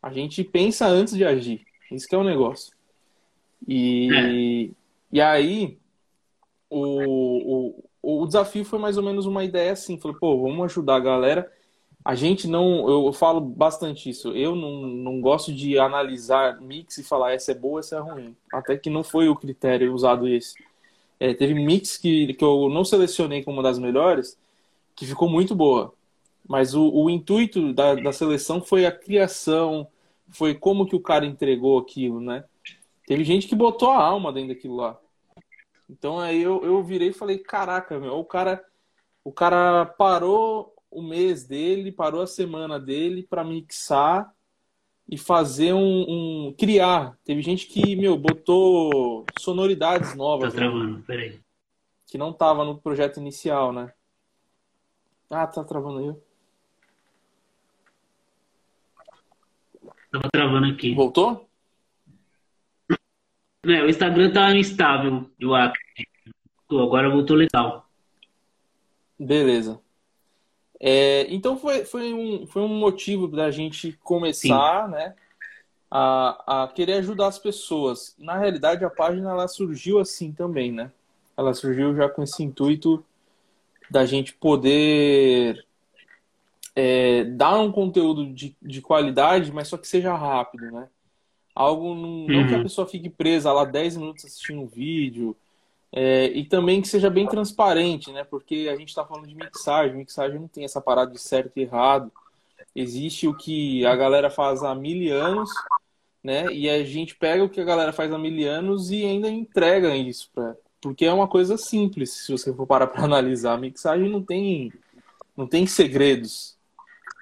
[0.00, 1.66] A gente pensa antes de agir.
[1.90, 2.72] Isso que é o negócio.
[3.66, 4.74] E, é.
[5.10, 5.76] e aí,
[6.70, 9.98] o, o, o desafio foi mais ou menos uma ideia assim.
[9.98, 11.52] Falei, pô, vamos ajudar a galera
[12.06, 17.02] a gente não, eu falo bastante isso, eu não, não gosto de analisar mix e
[17.02, 18.36] falar essa é boa, essa é ruim.
[18.52, 20.54] Até que não foi o critério usado esse.
[21.18, 24.38] É, teve mix que, que eu não selecionei como uma das melhores,
[24.94, 25.92] que ficou muito boa.
[26.46, 29.88] Mas o, o intuito da, da seleção foi a criação,
[30.28, 32.44] foi como que o cara entregou aquilo, né?
[33.04, 34.96] Teve gente que botou a alma dentro daquilo lá.
[35.90, 38.64] Então aí eu, eu virei e falei, caraca, meu, o cara,
[39.24, 44.32] o cara parou o mês dele, parou a semana dele para mixar
[45.06, 46.06] e fazer um,
[46.48, 47.18] um, criar.
[47.22, 50.54] Teve gente que, meu, botou sonoridades novas.
[50.54, 51.04] Tá travando, né?
[51.06, 51.38] peraí.
[52.06, 53.92] Que não tava no projeto inicial, né?
[55.28, 56.16] Ah, tá travando aí.
[60.10, 60.94] Tava travando aqui.
[60.94, 61.46] Voltou?
[63.66, 65.78] É, o Instagram tá instável, eu acho.
[66.70, 67.86] Agora voltou legal.
[69.18, 69.84] Beleza.
[70.80, 74.90] É, então foi, foi, um, foi um motivo da gente começar, Sim.
[74.92, 75.14] né?
[75.90, 78.14] A, a querer ajudar as pessoas.
[78.18, 80.90] Na realidade, a página ela surgiu assim também, né?
[81.36, 83.04] Ela surgiu já com esse intuito
[83.90, 85.64] da gente poder
[86.74, 90.88] é, dar um conteúdo de, de qualidade, mas só que seja rápido, né?
[91.54, 92.62] Algo não, não que a uhum.
[92.64, 95.34] pessoa fique presa lá 10 minutos assistindo um vídeo,
[95.98, 98.22] é, e também que seja bem transparente, né?
[98.22, 101.62] Porque a gente está falando de mixagem, mixagem não tem essa parada de certo e
[101.62, 102.12] errado.
[102.74, 105.48] Existe o que a galera faz há mil anos,
[106.22, 106.52] né?
[106.52, 109.96] E a gente pega o que a galera faz há mil anos e ainda entrega
[109.96, 113.54] isso para porque é uma coisa simples, se você for parar para analisar.
[113.54, 114.70] A mixagem não tem,
[115.34, 116.58] não tem segredos.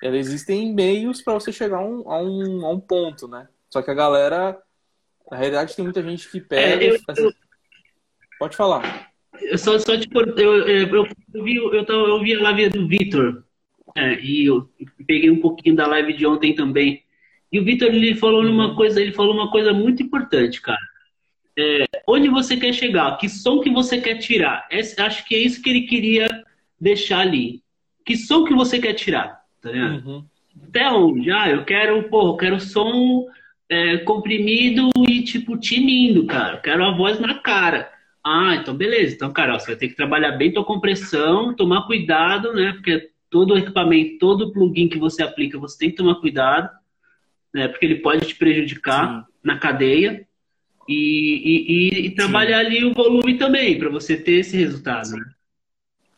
[0.03, 3.49] Ela existem meios para você chegar a um, a, um, a um ponto, né?
[3.71, 4.61] Só que a galera,
[5.31, 6.85] na realidade, tem muita gente que pega.
[6.85, 7.33] É, eu, eu,
[8.45, 9.11] pode falar.
[9.41, 13.43] Eu só, só tipo, eu, eu, eu, vi, eu, eu vi a live do Vitor.
[13.97, 14.69] É, e eu
[15.07, 17.03] peguei um pouquinho da live de ontem também.
[17.53, 18.75] E o Vitor ele falou uhum.
[18.75, 20.81] coisa, ele falou uma coisa muito importante, cara
[21.57, 24.67] é, onde você quer chegar, que som que você quer tirar.
[24.71, 26.29] Esse, acho que é isso que ele queria
[26.81, 27.63] deixar ali.
[28.05, 30.07] Que som que você quer tirar, tá vendo?
[30.07, 30.25] Uhum.
[30.69, 31.31] Até onde?
[31.31, 33.27] Ah, eu quero, pô, eu quero som
[33.69, 36.57] é, comprimido e tipo tinindo, cara.
[36.57, 37.91] Eu quero a voz na cara.
[38.25, 39.15] Ah, então beleza.
[39.15, 42.73] Então, cara, ó, você vai ter que trabalhar bem tua compressão, tomar cuidado, né?
[42.73, 46.71] Porque todo equipamento, todo plugin que você aplica, você tem que tomar cuidado,
[47.53, 47.69] né?
[47.69, 49.33] Porque ele pode te prejudicar Sim.
[49.43, 50.27] na cadeia
[50.89, 52.67] e, e, e trabalhar Sim.
[52.67, 55.11] ali o volume também, para você ter esse resultado.
[55.11, 55.25] Né?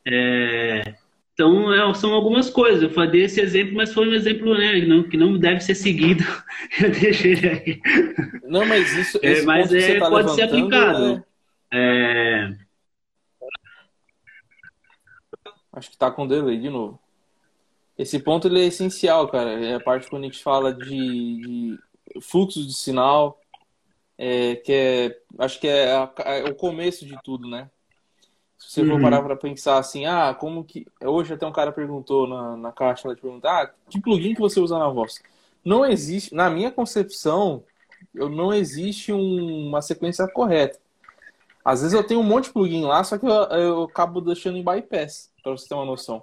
[0.06, 0.94] É,
[1.36, 2.82] então, é, são algumas coisas.
[2.82, 6.24] Eu falei esse exemplo, mas foi um exemplo né, não, que não deve ser seguido.
[6.80, 7.80] Eu deixei ele aí.
[8.44, 11.04] Não, mas isso é, mas é, tá pode ser aplicado.
[11.04, 11.35] É...
[15.72, 16.98] Acho que está com delay de novo.
[17.98, 19.52] Esse ponto ele é essencial, cara.
[19.52, 21.78] É a parte quando a gente fala de, de
[22.20, 23.40] fluxo de sinal,
[24.18, 27.70] é, que é, acho que é, a, é, o começo de tudo, né?
[28.58, 28.92] Se você uhum.
[28.92, 30.86] for parar para pensar assim, ah, como que.
[31.02, 34.40] Hoje até um cara perguntou na, na caixa, ela te perguntou, ah, que plugin que
[34.40, 35.22] você usa na voz?
[35.64, 37.64] Não existe, na minha concepção,
[38.14, 40.78] eu, não existe um, uma sequência correta.
[41.66, 44.56] Às vezes eu tenho um monte de plugin lá, só que eu, eu acabo deixando
[44.56, 46.22] em bypass, para você ter uma noção.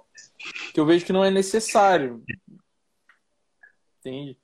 [0.72, 2.24] Que eu vejo que não é necessário.
[4.00, 4.38] Entende?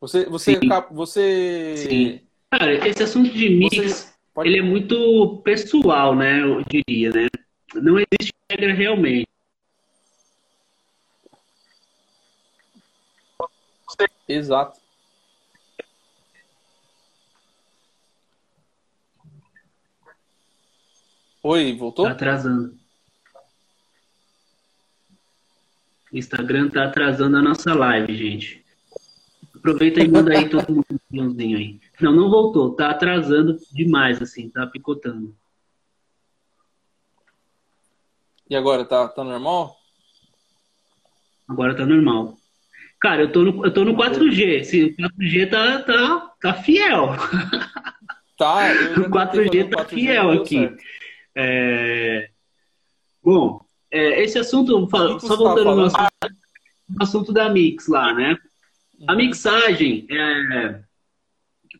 [0.00, 0.68] Você, você, Sim.
[0.92, 2.20] você Sim.
[2.52, 4.48] Cara, esse assunto de mix, pode...
[4.48, 6.40] ele é muito pessoal, né?
[6.40, 7.26] Eu diria, né?
[7.74, 9.26] Não existe regra realmente.
[14.28, 14.83] Exato.
[21.46, 22.06] Oi, voltou?
[22.06, 22.74] Tá atrasando.
[26.10, 28.64] O Instagram tá atrasando a nossa live, gente.
[29.54, 31.78] Aproveita e manda aí todo mundo um aí.
[32.00, 32.74] Não, não voltou.
[32.74, 34.48] Tá atrasando demais, assim.
[34.48, 35.36] Tá picotando.
[38.48, 39.76] E agora, tá, tá normal?
[41.46, 42.38] Agora tá normal.
[42.98, 44.60] Cara, eu tô no, eu tô no 4G.
[44.60, 47.08] Esse, o 4G tá, tá, tá fiel.
[48.38, 50.74] Tá, o 4G tá 4G fiel aqui.
[51.34, 52.30] É...
[53.22, 54.88] Bom, é, esse assunto,
[55.20, 56.10] só voltando no assunto,
[56.88, 58.36] no assunto da Mix lá, né?
[59.06, 59.18] A uhum.
[59.18, 60.80] mixagem, é,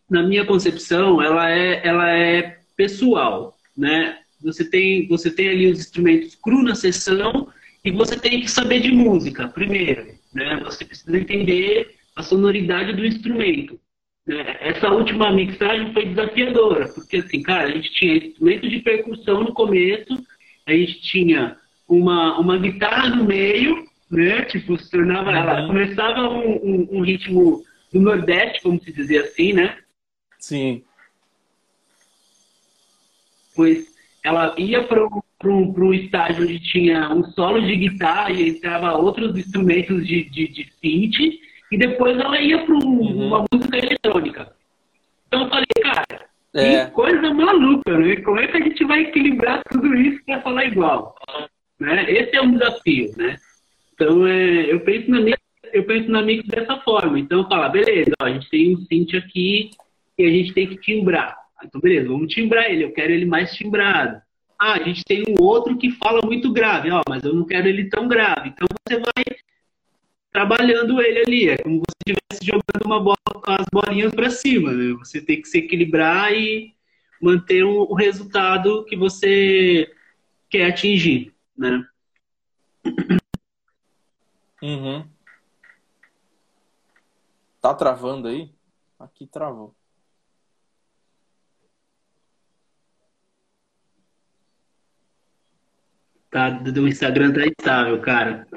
[0.08, 4.18] na minha concepção, ela é, ela é pessoal, né?
[4.42, 7.48] Você tem, você tem ali os instrumentos cru na sessão
[7.84, 10.60] e você tem que saber de música, primeiro, né?
[10.64, 13.80] Você precisa entender a sonoridade do instrumento.
[14.26, 14.56] Né?
[14.60, 19.52] Essa última mixagem foi desafiadora, porque assim, cara, a gente tinha instrumento de percussão no
[19.52, 20.24] começo,
[20.66, 21.56] a gente tinha
[21.86, 24.42] uma, uma guitarra no meio, né?
[24.46, 25.36] Tipo, se tornava, uhum.
[25.36, 29.76] ela começava um, um, um ritmo do Nordeste, vamos dizer assim, né?
[30.38, 30.82] Sim.
[33.54, 39.36] Pois ela ia para o estágio onde tinha um solo de guitarra e entrava outros
[39.36, 41.38] instrumentos de, de, de synth,
[41.70, 43.26] e depois ela ia para uhum.
[43.26, 43.74] uma música.
[45.34, 46.06] Então eu falei, cara,
[46.54, 46.84] é.
[46.86, 48.16] que coisa maluca, né?
[48.20, 51.16] Como é que a gente vai equilibrar tudo isso para falar igual?
[51.80, 52.08] Né?
[52.08, 53.36] Esse é um desafio, né?
[53.92, 55.36] Então é, eu penso na minha
[55.72, 57.18] eu penso na mix dessa forma.
[57.18, 59.70] Então, falar, beleza, ó, a gente tem um synth aqui
[60.16, 61.36] e a gente tem que timbrar.
[61.64, 64.22] Então, beleza, vamos timbrar ele, eu quero ele mais timbrado.
[64.56, 67.66] Ah, a gente tem um outro que fala muito grave, ó, mas eu não quero
[67.66, 68.50] ele tão grave.
[68.50, 69.24] Então você vai
[70.34, 74.72] trabalhando ele ali, é como se estivesse jogando uma bola com as bolinhas para cima,
[74.72, 74.92] né?
[74.94, 76.74] Você tem que se equilibrar e
[77.22, 79.88] manter o, o resultado que você
[80.50, 81.86] quer atingir, né?
[84.60, 85.08] Uhum.
[87.60, 88.50] Tá travando aí?
[88.98, 89.72] Aqui travou.
[96.28, 98.48] Tá, do Instagram tá estável, cara.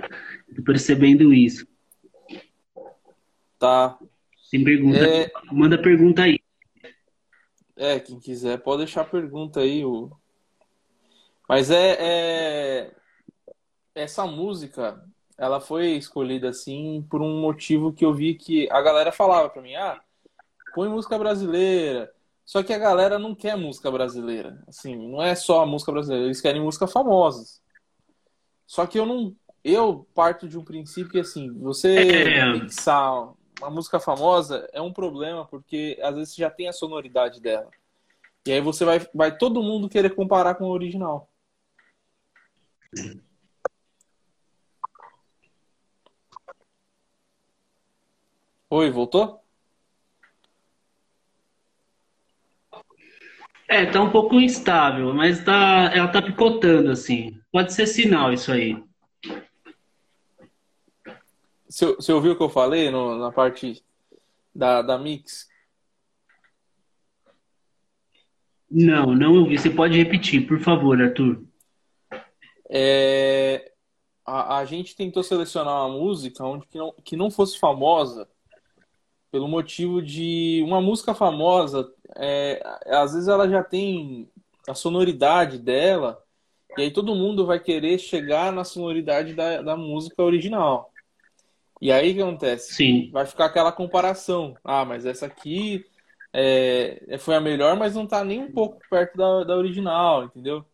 [0.57, 1.67] Tô percebendo isso.
[3.59, 3.95] Tá.
[4.49, 4.97] Tem pergunta?
[4.97, 5.31] É...
[5.51, 6.39] Manda pergunta aí.
[7.75, 9.85] É, quem quiser pode deixar pergunta aí.
[9.85, 10.11] O...
[11.47, 12.91] Mas é, é,
[13.93, 14.99] Essa música,
[15.37, 19.61] ela foi escolhida assim por um motivo que eu vi que a galera falava pra
[19.61, 20.01] mim: ah,
[20.73, 22.11] põe música brasileira.
[22.43, 24.63] Só que a galera não quer música brasileira.
[24.67, 27.61] Assim, não é só a música brasileira, eles querem música famosas.
[28.65, 29.35] Só que eu não.
[29.69, 31.97] Eu parto de um princípio que, assim, você
[32.29, 32.53] é.
[32.57, 37.69] pensar uma música famosa é um problema, porque às vezes já tem a sonoridade dela.
[38.47, 41.29] E aí você vai, vai todo mundo querer comparar com o original.
[48.69, 49.43] Oi, voltou?
[53.67, 57.37] É, tá um pouco instável, mas tá, ela tá picotando, assim.
[57.51, 58.86] Pode ser sinal isso aí.
[61.69, 63.83] Você, você ouviu o que eu falei no, na parte
[64.53, 65.47] da, da mix?
[68.69, 69.57] Não, não ouvi.
[69.57, 71.43] Você pode repetir, por favor, Arthur.
[72.69, 73.71] É,
[74.25, 78.27] a, a gente tentou selecionar uma música onde que não, que não fosse famosa
[79.31, 84.29] pelo motivo de uma música famosa, é, às vezes ela já tem
[84.67, 86.21] a sonoridade dela,
[86.77, 90.91] e aí todo mundo vai querer chegar na sonoridade da, da música original.
[91.81, 92.73] E aí o que acontece?
[92.73, 93.09] Sim.
[93.11, 94.55] Vai ficar aquela comparação.
[94.63, 95.85] Ah, mas essa aqui
[96.33, 100.25] é, é foi a melhor, mas não está nem um pouco perto da, da original,
[100.25, 100.65] entendeu?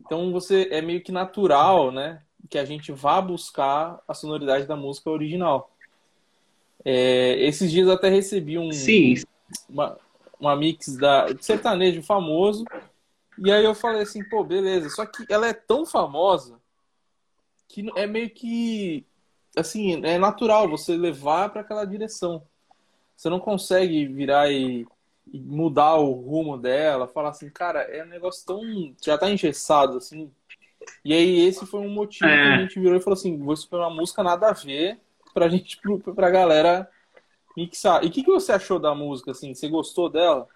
[0.00, 2.22] Então você é meio que natural, né?
[2.48, 5.70] Que a gente vá buscar a sonoridade da música original.
[6.84, 9.14] É, esses dias eu até recebi um, Sim.
[9.68, 9.98] Uma,
[10.38, 12.64] uma mix da, de sertanejo famoso.
[13.38, 14.88] E aí eu falei assim, pô, beleza.
[14.90, 16.58] Só que ela é tão famosa
[17.68, 19.04] que é meio que
[19.56, 22.42] assim, é natural você levar para aquela direção.
[23.16, 24.86] Você não consegue virar e,
[25.32, 28.60] e, mudar o rumo dela, falar assim, cara, é um negócio tão.
[29.02, 30.30] já tá engessado, assim.
[31.04, 32.36] E aí esse foi um motivo é.
[32.36, 35.00] que a gente virou e falou assim, vou escolher uma música nada a ver
[35.32, 35.80] pra gente,
[36.14, 36.88] pra galera
[37.56, 38.04] mixar.
[38.04, 39.54] E o que, que você achou da música, assim?
[39.54, 40.46] Você gostou dela?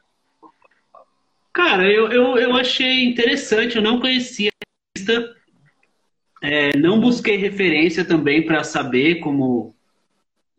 [1.52, 5.36] Cara, eu, eu, eu achei interessante, eu não conhecia a lista,
[6.42, 9.74] é, não busquei referência também para saber como,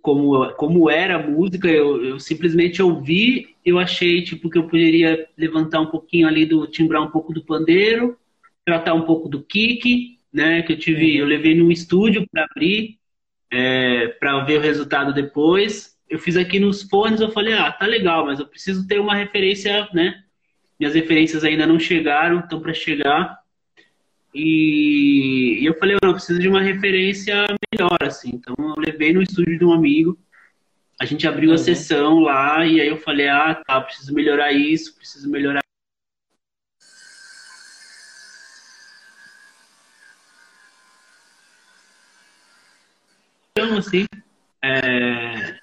[0.02, 5.28] como, como era a música, eu, eu simplesmente ouvi, eu achei tipo que eu poderia
[5.38, 8.18] levantar um pouquinho ali do timbrar um pouco do pandeiro,
[8.66, 10.62] tratar um pouco do kick, né?
[10.62, 12.98] Que eu tive, eu levei num estúdio para abrir,
[13.50, 15.98] é, para ver o resultado depois.
[16.10, 19.16] Eu fiz aqui nos fones, eu falei, ah, tá legal, mas eu preciso ter uma
[19.16, 20.24] referência, né?
[20.80, 23.41] Minhas referências ainda não chegaram, estão para chegar.
[24.34, 28.32] E, e, eu falei, eu não, preciso de uma referência melhor, assim.
[28.34, 30.18] Então eu levei no estúdio de um amigo,
[31.00, 31.56] a gente abriu uhum.
[31.56, 35.62] a sessão lá, e aí eu falei, ah, tá, preciso melhorar isso, preciso melhorar
[43.54, 44.06] Então, assim,
[44.64, 45.60] é,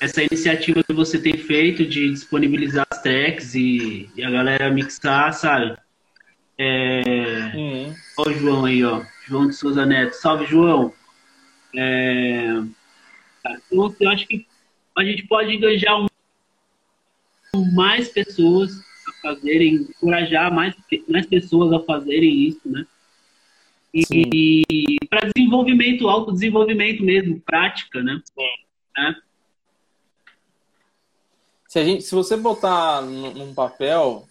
[0.00, 5.32] essa iniciativa que você tem feito de disponibilizar as tracks e, e a galera mixar,
[5.32, 5.76] sabe?
[6.58, 7.94] É, uhum.
[8.18, 9.04] Ó o João aí, ó.
[9.26, 10.14] João de Souza Neto.
[10.14, 10.92] Salve, João.
[11.74, 12.48] É,
[13.70, 14.46] eu acho que
[14.96, 16.06] a gente pode engajar um,
[17.74, 20.74] mais pessoas a fazerem, encorajar mais,
[21.08, 22.86] mais pessoas a fazerem isso, né?
[23.92, 28.20] E, e para desenvolvimento, autodesenvolvimento mesmo, prática, né?
[28.98, 29.14] É.
[31.68, 34.26] Se, a gente, se você botar num papel,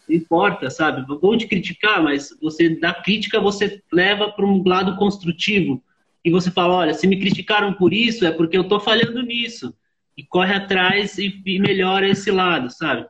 [0.09, 1.07] Não importa, sabe?
[1.07, 5.83] Vou te criticar, mas você da crítica você leva para um lado construtivo.
[6.25, 9.75] E você fala, olha, se me criticaram por isso, é porque eu tô falhando nisso.
[10.17, 13.07] E corre atrás e, e melhora esse lado, sabe?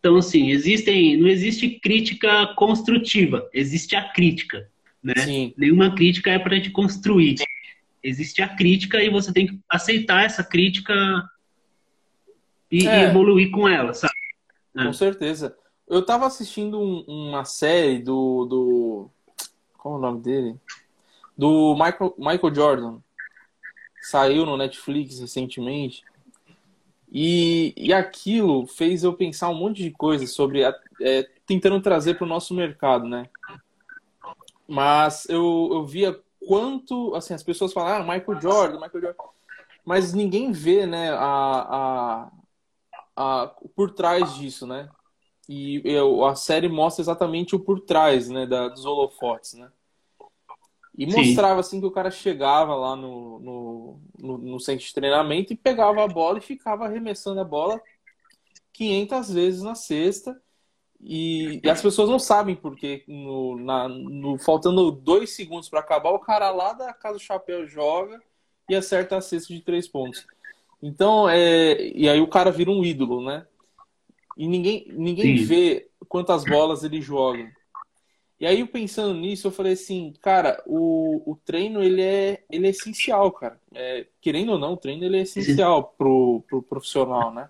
[0.00, 4.68] Então, assim, existem, não existe crítica construtiva, existe a crítica,
[5.02, 5.14] né?
[5.16, 5.54] Sim.
[5.56, 7.36] Nenhuma crítica é para te construir.
[8.02, 10.94] Existe a crítica e você tem que aceitar essa crítica
[12.70, 13.00] e, é.
[13.00, 14.12] e evoluir com ela, sabe?
[14.74, 14.92] Com é.
[14.92, 15.56] certeza.
[15.88, 19.10] Eu tava assistindo um, uma série do, do.
[19.78, 20.56] Qual é o nome dele?
[21.36, 22.98] Do Michael, Michael Jordan.
[24.02, 26.02] Saiu no Netflix recentemente.
[27.16, 30.64] E, e aquilo fez eu pensar um monte de coisas sobre.
[30.64, 33.28] A, é, tentando trazer para o nosso mercado, né?
[34.66, 37.14] Mas eu, eu via quanto.
[37.14, 39.24] Assim, as pessoas falam, ah, Michael Jordan, Michael Jordan.
[39.84, 42.30] Mas ninguém vê, né, a,
[43.16, 43.46] a, a,
[43.76, 44.88] por trás disso, né?
[45.48, 49.70] E eu, a série mostra exatamente o por trás, né, da, dos holofotes, né?
[50.96, 55.52] E mostrava assim que o cara chegava lá no, no, no, no, centro de treinamento
[55.52, 57.80] e pegava a bola e ficava arremessando a bola
[58.72, 60.40] 500 vezes na cesta.
[61.00, 66.10] E, e as pessoas não sabem porque no, na, no, faltando dois segundos para acabar,
[66.10, 68.22] o cara lá da casa do chapéu joga
[68.70, 70.24] e acerta a cesta de três pontos.
[70.80, 73.46] Então, é, e aí o cara vira um ídolo, né?
[74.36, 77.50] E ninguém, ninguém vê quantas bolas ele joga.
[78.44, 82.70] E aí, pensando nisso, eu falei assim, cara, o, o treino, ele é, ele é
[82.70, 83.58] essencial, cara.
[83.72, 87.48] É, querendo ou não, o treino, ele é essencial pro, pro profissional, né?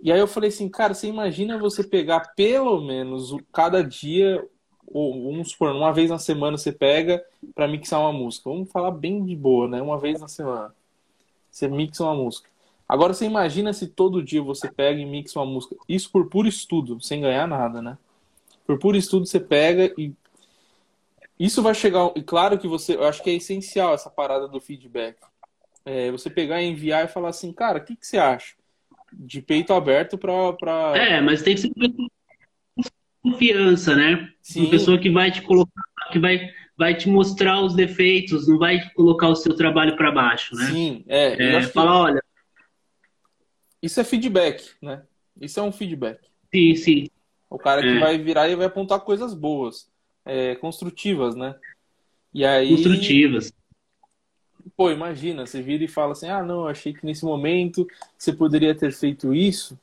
[0.00, 4.48] E aí eu falei assim, cara, você imagina você pegar pelo menos cada dia,
[4.86, 7.20] ou vamos supor, uma vez na semana você pega
[7.52, 8.48] para mixar uma música.
[8.48, 9.82] Vamos falar bem de boa, né?
[9.82, 10.72] Uma vez na semana.
[11.50, 12.48] Você mixa uma música.
[12.88, 15.74] Agora você imagina se todo dia você pega e mixa uma música.
[15.88, 17.98] Isso por puro estudo, sem ganhar nada, né?
[18.66, 20.12] Por puro estudo você pega e
[21.38, 22.12] isso vai chegar.
[22.14, 25.16] E claro que você, eu acho que é essencial essa parada do feedback.
[25.84, 28.54] É, você pegar e enviar e falar assim, cara, o que, que você acha?
[29.12, 30.52] De peito aberto para.
[30.52, 30.92] Pra...
[30.96, 31.72] É, mas tem que ser
[33.22, 34.32] confiança, né?
[34.40, 34.60] Sim.
[34.60, 35.82] Uma pessoa que vai te colocar,
[36.12, 40.54] que vai, vai te mostrar os defeitos, não vai colocar o seu trabalho para baixo,
[40.54, 40.66] né?
[40.66, 41.56] Sim, é.
[41.56, 42.24] é fala, olha.
[43.82, 45.02] Isso é feedback, né?
[45.40, 46.20] Isso é um feedback.
[46.54, 47.06] Sim, sim.
[47.52, 49.86] O cara que vai virar e vai apontar coisas boas,
[50.24, 51.54] é, construtivas, né?
[52.32, 52.70] E aí.
[52.70, 53.52] Construtivas.
[54.74, 57.86] Pô, imagina, você vira e fala assim: ah, não, achei que nesse momento
[58.16, 59.78] você poderia ter feito isso.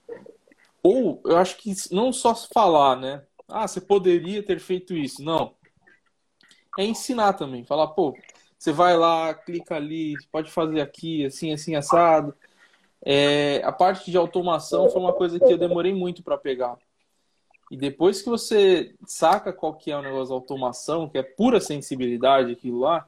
[0.82, 3.22] Ou eu acho que não só falar, né?
[3.48, 5.24] Ah, você poderia ter feito isso.
[5.24, 5.54] Não.
[6.78, 7.64] É ensinar também.
[7.66, 8.18] Falar, pô,
[8.58, 12.34] você vai lá, clica ali, pode fazer aqui, assim, assim, assado.
[13.06, 16.76] É, a parte de automação foi uma coisa que eu demorei muito para pegar.
[17.70, 21.60] E depois que você saca qual que é o negócio da automação, que é pura
[21.60, 23.08] sensibilidade aquilo lá,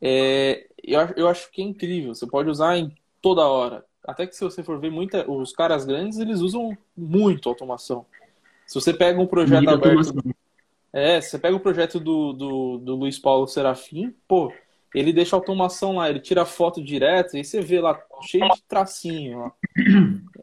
[0.00, 2.14] é, eu, eu acho que é incrível.
[2.14, 3.84] Você pode usar em toda hora.
[4.04, 8.06] Até que se você for ver, muita, os caras grandes, eles usam muito automação.
[8.66, 10.14] Se você pega um projeto aberto...
[10.92, 14.50] É, se você pega o projeto do, do, do Luiz Paulo Serafim, pô,
[14.94, 18.62] ele deixa a automação lá, ele tira foto direto e você vê lá cheio de
[18.62, 19.52] tracinho.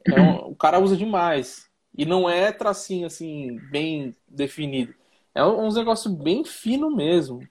[0.06, 1.68] É um, o cara usa demais.
[1.98, 4.94] E não é tracinho assim, bem definido.
[5.34, 7.40] É uns negócio bem fino mesmo.
[7.40, 7.48] O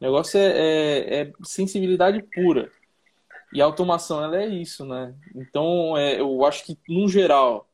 [0.00, 2.70] negócio é, é, é, sensibilidade pura.
[3.52, 5.14] E a automação, ela é isso, né?
[5.34, 7.68] Então, é, eu acho que, no geral,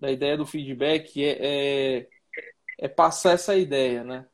[0.00, 2.08] da ideia do feedback é, é,
[2.78, 4.26] é passar essa ideia, né?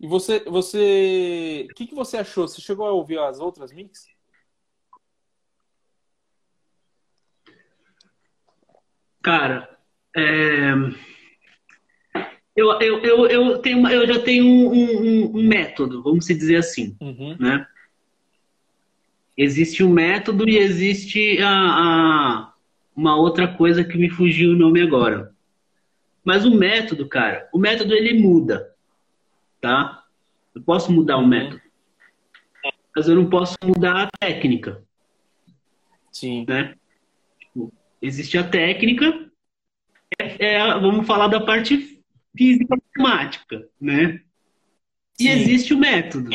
[0.00, 2.48] E você, você, o que, que você achou?
[2.48, 4.06] Você chegou a ouvir as outras mix?
[9.22, 9.71] Cara,
[10.16, 10.72] é...
[12.54, 16.94] Eu, eu, eu, eu, tenho, eu já tenho um, um, um método, vamos dizer assim,
[17.00, 17.34] Uhum.
[17.40, 17.66] né?
[19.36, 22.52] Existe um método e existe a, a-
[22.94, 25.32] uma outra coisa que me fugiu o nome agora.
[26.22, 28.74] Mas o método, cara, o método ele muda,
[29.58, 30.04] tá?
[30.54, 31.28] Eu posso mudar o Uhum.
[31.28, 31.62] método,
[32.94, 34.84] mas eu não posso mudar a técnica,
[36.12, 36.44] Sim.
[36.46, 36.74] né?
[37.40, 39.31] Tipo, Existe a técnica,
[40.18, 42.00] é, é- vamos falar da parte
[42.36, 44.20] física matemática, né?
[45.18, 45.30] E Sim.
[45.30, 46.30] existe o método.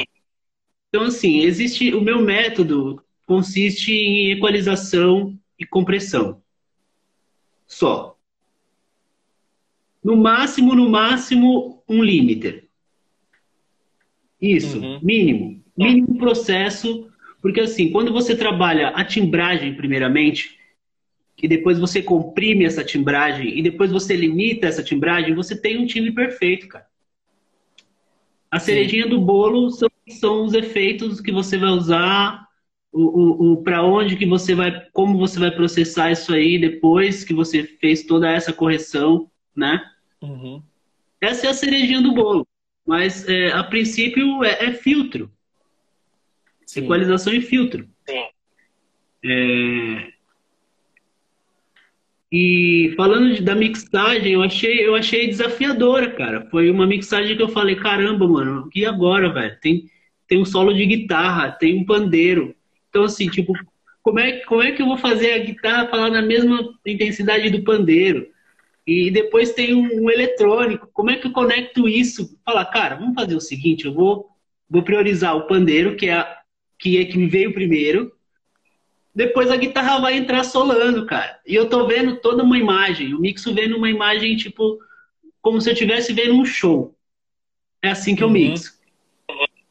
[0.90, 6.42] Então, assim, existe o meu método consiste em equalização e compressão.
[7.66, 8.18] Só.
[10.02, 12.70] No máximo, no máximo, um limiter.
[14.42, 15.00] Isso, Uhum.
[15.04, 15.62] mínimo.
[15.78, 17.12] Mínimo processo,
[17.42, 20.58] porque assim, quando você trabalha a timbragem primeiramente,
[21.42, 25.86] e depois você comprime essa timbragem, e depois você limita essa timbragem, você tem um
[25.86, 26.88] time perfeito, cara.
[28.50, 32.48] A cerejinha do bolo são, são os efeitos que você vai usar,
[32.92, 37.24] o, o, o para onde que você vai, como você vai processar isso aí depois
[37.24, 39.84] que você fez toda essa correção, né?
[40.22, 40.64] Uhum.
[41.22, 42.48] Essa é a cerejinha do bolo.
[42.86, 45.30] Mas é, a princípio é, é filtro,
[46.66, 46.86] Sim.
[46.86, 47.88] equalização e filtro.
[49.24, 50.14] É,
[52.32, 56.48] E falando de- da mixagem, eu achei, eu achei desafiadora, cara.
[56.50, 59.58] Foi uma mixagem que eu falei, caramba, mano, e agora, velho?
[59.62, 59.86] Tem,
[60.28, 62.54] tem um solo de guitarra, tem um pandeiro.
[62.90, 63.54] Então, assim, tipo,
[64.04, 67.64] como é, como é que eu vou fazer a guitarra falar na mesma intensidade do
[67.64, 68.28] pandeiro?
[68.86, 70.90] E depois tem um, um eletrônico.
[70.94, 72.38] Como é que eu conecto isso?
[72.46, 74.28] Falar, cara, vamos fazer o seguinte, eu vou,
[74.70, 76.38] vou priorizar o pandeiro, que é, a-
[76.80, 78.12] que é que me veio primeiro,
[79.18, 81.40] depois a guitarra vai entrar solando, cara.
[81.46, 83.16] E eu tô vendo toda uma imagem.
[83.16, 84.78] O mixo vendo uma imagem, tipo,
[85.42, 86.96] como se eu estivesse vendo um show.
[87.82, 88.34] É assim que eu Uhum.
[88.34, 88.74] mixo.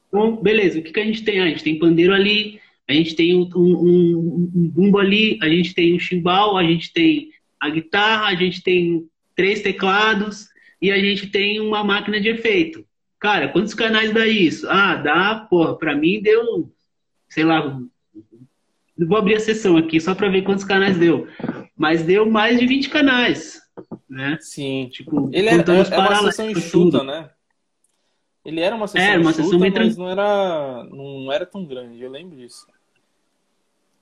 [0.08, 1.40] Então, beleza, o que, que a gente tem?
[1.40, 5.38] Ah, A gente tem pandeiro ali, a gente tem um, um, um- um bumbo ali,
[5.42, 7.30] a gente tem um chimbal, a gente tem
[7.60, 10.48] a guitarra, a gente tem três teclados
[10.82, 12.84] e a gente tem uma máquina de efeito.
[13.20, 14.68] Cara, quantos canais dá isso?
[14.68, 16.70] Ah, dá, porra, pra mim deu,
[17.28, 17.80] sei lá,
[18.98, 21.26] vou abrir a sessão aqui só para ver quantos canais deu.
[21.76, 23.60] Mas deu mais de 20 canais.
[24.08, 24.38] Né?
[24.40, 24.88] Sim.
[24.90, 27.30] Tipo, Ele era, era uma sessão enxuta, né?
[28.44, 31.64] Ele era uma sessão Era uma enxuta, sessão bem mas não era, não, era tão
[31.64, 32.66] grande, eu lembro disso.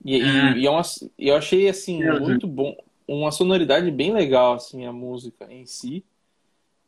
[0.04, 0.58] E, É.
[0.58, 0.82] e é uma-
[1.18, 2.76] eu achei, assim, É, muito bom,
[3.08, 6.04] uma sonoridade bem legal, assim, a música em si.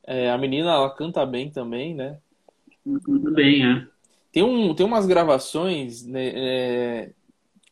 [0.07, 2.19] É, a menina, ela canta bem também, né?
[3.05, 3.87] Tudo bem, é.
[4.31, 7.11] Tem, um, tem umas gravações né, é,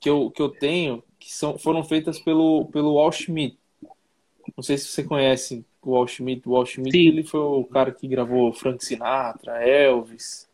[0.05, 3.59] que, eu, que eu tenho que são, foram feitas pelo, pelo Wal Schmidt.
[4.55, 6.46] Não sei se você conhece o Wal Schmidt.
[6.46, 7.09] O Wal Schmidt, Sim.
[7.09, 10.46] ele foi o cara que gravou Frank Sinatra, Elvis,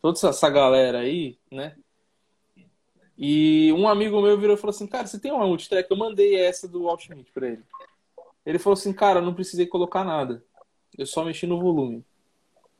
[0.00, 1.74] toda essa- galera aí, né?
[3.18, 5.90] E um amigo meu virou e falou assim, cara, você tem uma multitrack?
[5.90, 7.64] Eu mandei essa do Wal Schmidt pra ele.
[8.46, 10.44] Ele falou assim, cara, não precisei colocar nada.
[10.96, 12.04] Eu só mexi no volume.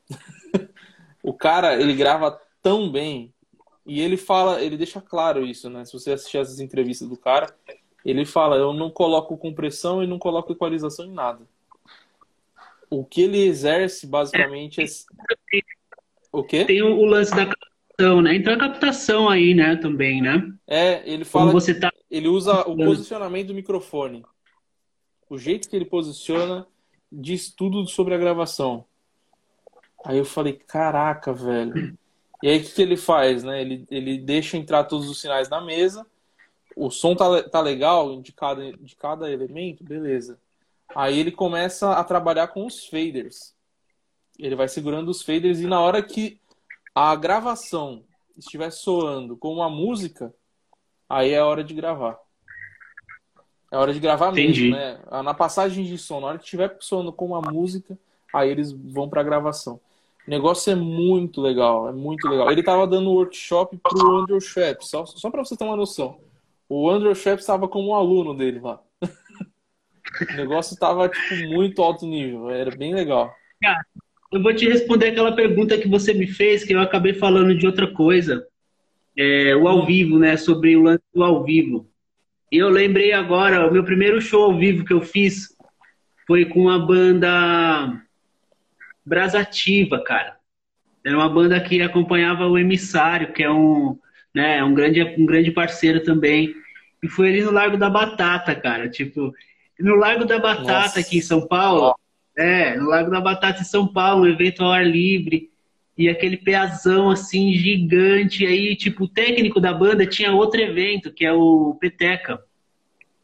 [1.20, 3.31] o cara, ele grava tão bem
[3.84, 5.84] e ele fala, ele deixa claro isso, né?
[5.84, 7.54] Se você assistir essas entrevistas do cara,
[8.04, 11.40] ele fala, eu não coloco compressão e não coloco equalização em nada.
[12.88, 14.84] O que ele exerce basicamente é
[16.30, 16.64] o quê?
[16.64, 18.36] Tem o, o lance da captação, né?
[18.36, 20.52] Entra a captação aí, né, também, né?
[20.66, 21.90] É, ele Como fala, você tá.
[22.10, 24.24] ele usa o posicionamento do microfone.
[25.28, 26.66] O jeito que ele posiciona
[27.10, 28.84] diz tudo sobre a gravação.
[30.04, 31.96] Aí eu falei, caraca, velho.
[32.42, 33.60] E aí o que, que ele faz, né?
[33.60, 36.04] Ele, ele deixa entrar todos os sinais na mesa.
[36.74, 40.38] O som tá, tá legal de cada, de cada elemento, beleza.
[40.94, 43.54] Aí ele começa a trabalhar com os faders.
[44.38, 46.40] Ele vai segurando os faders e na hora que
[46.94, 48.02] a gravação
[48.36, 50.34] estiver soando com uma música,
[51.08, 52.18] aí é hora de gravar.
[53.70, 54.70] É hora de gravar Entendi.
[54.70, 55.00] mesmo, né?
[55.22, 57.98] Na passagem de som, na hora que estiver soando com uma música,
[58.32, 59.80] aí eles vão pra gravação.
[60.26, 62.50] O negócio é muito legal, é muito legal.
[62.50, 66.20] Ele tava dando workshop pro Andrew Schepp, só, só pra você ter uma noção.
[66.68, 68.80] O Andrew Schepp estava como um aluno dele lá.
[70.30, 73.32] O negócio tava, tipo, muito alto nível, era bem legal.
[74.30, 77.66] Eu vou te responder aquela pergunta que você me fez, que eu acabei falando de
[77.66, 78.46] outra coisa.
[79.16, 80.36] É, o ao vivo, né?
[80.36, 81.88] Sobre o lance do ao vivo.
[82.50, 85.56] E eu lembrei agora, o meu primeiro show ao vivo que eu fiz
[86.26, 88.01] foi com a banda
[89.04, 90.36] Brasativa, cara.
[91.04, 93.98] Era uma banda que acompanhava o Emissário, que é um,
[94.34, 96.54] né, um, grande, um grande parceiro também.
[97.02, 98.88] E foi ali no Largo da Batata, cara.
[98.88, 99.32] Tipo,
[99.80, 101.00] no Largo da Batata, Nossa.
[101.00, 101.94] aqui em São Paulo,
[102.36, 105.50] É, no Lago da Batata em São Paulo, um evento ao ar livre.
[105.98, 108.44] E aquele peazão assim, gigante.
[108.44, 112.40] E aí, tipo, o técnico da banda tinha outro evento, que é o Peteca.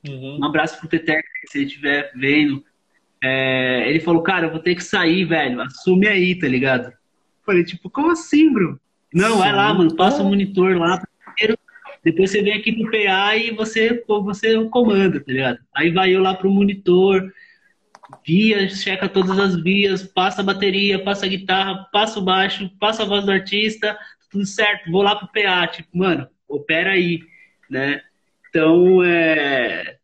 [0.07, 0.39] Uhum.
[0.41, 2.63] Um abraço pro Peteca, se ele estiver vendo.
[3.23, 5.61] É, ele falou, cara, eu vou ter que sair, velho.
[5.61, 6.93] Assume aí, tá ligado?
[7.45, 8.79] Falei, tipo, como assim, bro?
[9.13, 9.39] Não, Sim.
[9.39, 11.03] vai lá, mano, passa o monitor lá.
[12.05, 15.59] Depois você vem aqui pro PA e você, você comanda, tá ligado?
[15.75, 17.33] Aí vai eu lá pro monitor,
[18.27, 23.03] via, checa todas as vias, passa a bateria, passa a guitarra, passa o baixo, passa
[23.03, 23.99] a voz do artista,
[24.31, 27.21] tudo certo, vou lá pro PA, tipo, mano, opera aí,
[27.69, 28.01] né?
[28.49, 29.98] Então, é...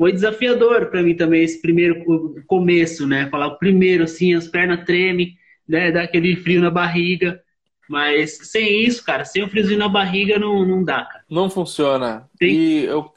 [0.00, 2.02] foi desafiador para mim também esse primeiro
[2.46, 3.28] começo, né?
[3.28, 5.36] Falar o primeiro, assim, as pernas tremem,
[5.68, 5.92] né?
[5.92, 7.42] Dá aquele frio na barriga.
[7.88, 11.24] Mas sem isso, cara, sem o friozinho na barriga não, não dá, cara.
[11.28, 12.28] Não funciona.
[12.38, 12.52] Tem...
[12.52, 13.12] E eu,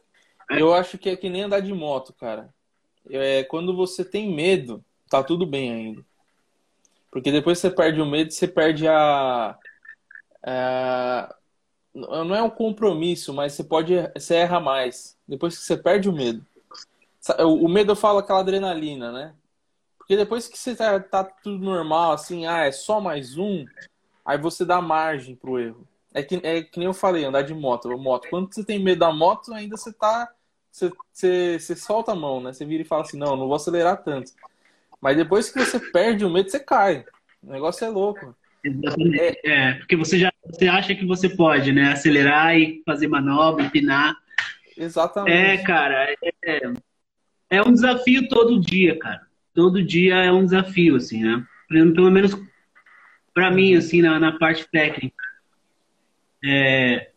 [0.50, 2.50] eu acho que é que nem andar de moto, cara
[3.10, 6.06] é, quando você tem medo, tá tudo bem ainda.
[7.12, 9.58] Porque depois você perde o medo, você perde a.
[10.44, 11.36] a
[11.94, 13.94] não é um compromisso, mas você pode.
[14.16, 15.18] Você erra mais.
[15.28, 16.44] Depois que você perde o medo.
[17.40, 19.34] O medo eu falo aquela adrenalina, né?
[19.98, 23.66] Porque depois que você tá, tá tudo normal, assim, ah, é só mais um,
[24.26, 25.88] aí você dá margem pro erro.
[26.14, 27.90] É que, é que nem eu falei, andar de moto.
[27.98, 28.28] moto.
[28.30, 30.30] Quando você tem medo da moto, ainda você tá
[30.74, 32.52] você, você, você solta a mão, né?
[32.52, 34.32] Você vira e fala assim, não, não vou acelerar tanto.
[35.00, 37.06] Mas depois que você perde o medo, você cai.
[37.44, 38.36] O negócio é louco.
[38.66, 41.92] É, é, porque você já você acha que você pode, né?
[41.92, 44.16] Acelerar e fazer manobra, empinar.
[44.76, 45.62] Exatamente.
[45.62, 46.74] É, cara, é,
[47.58, 49.22] é um desafio todo dia, cara.
[49.54, 51.46] Todo dia é um desafio, assim, né?
[51.70, 52.36] Pelo menos
[53.34, 55.24] para mim, assim, na, na parte técnica.
[56.44, 57.12] É,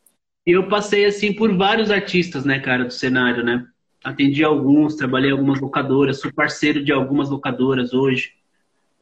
[0.44, 3.66] eu passei, assim, por vários artistas, né, cara, do cenário, né?
[4.04, 8.34] Atendi alguns, trabalhei em algumas locadoras, sou parceiro de algumas locadoras hoje,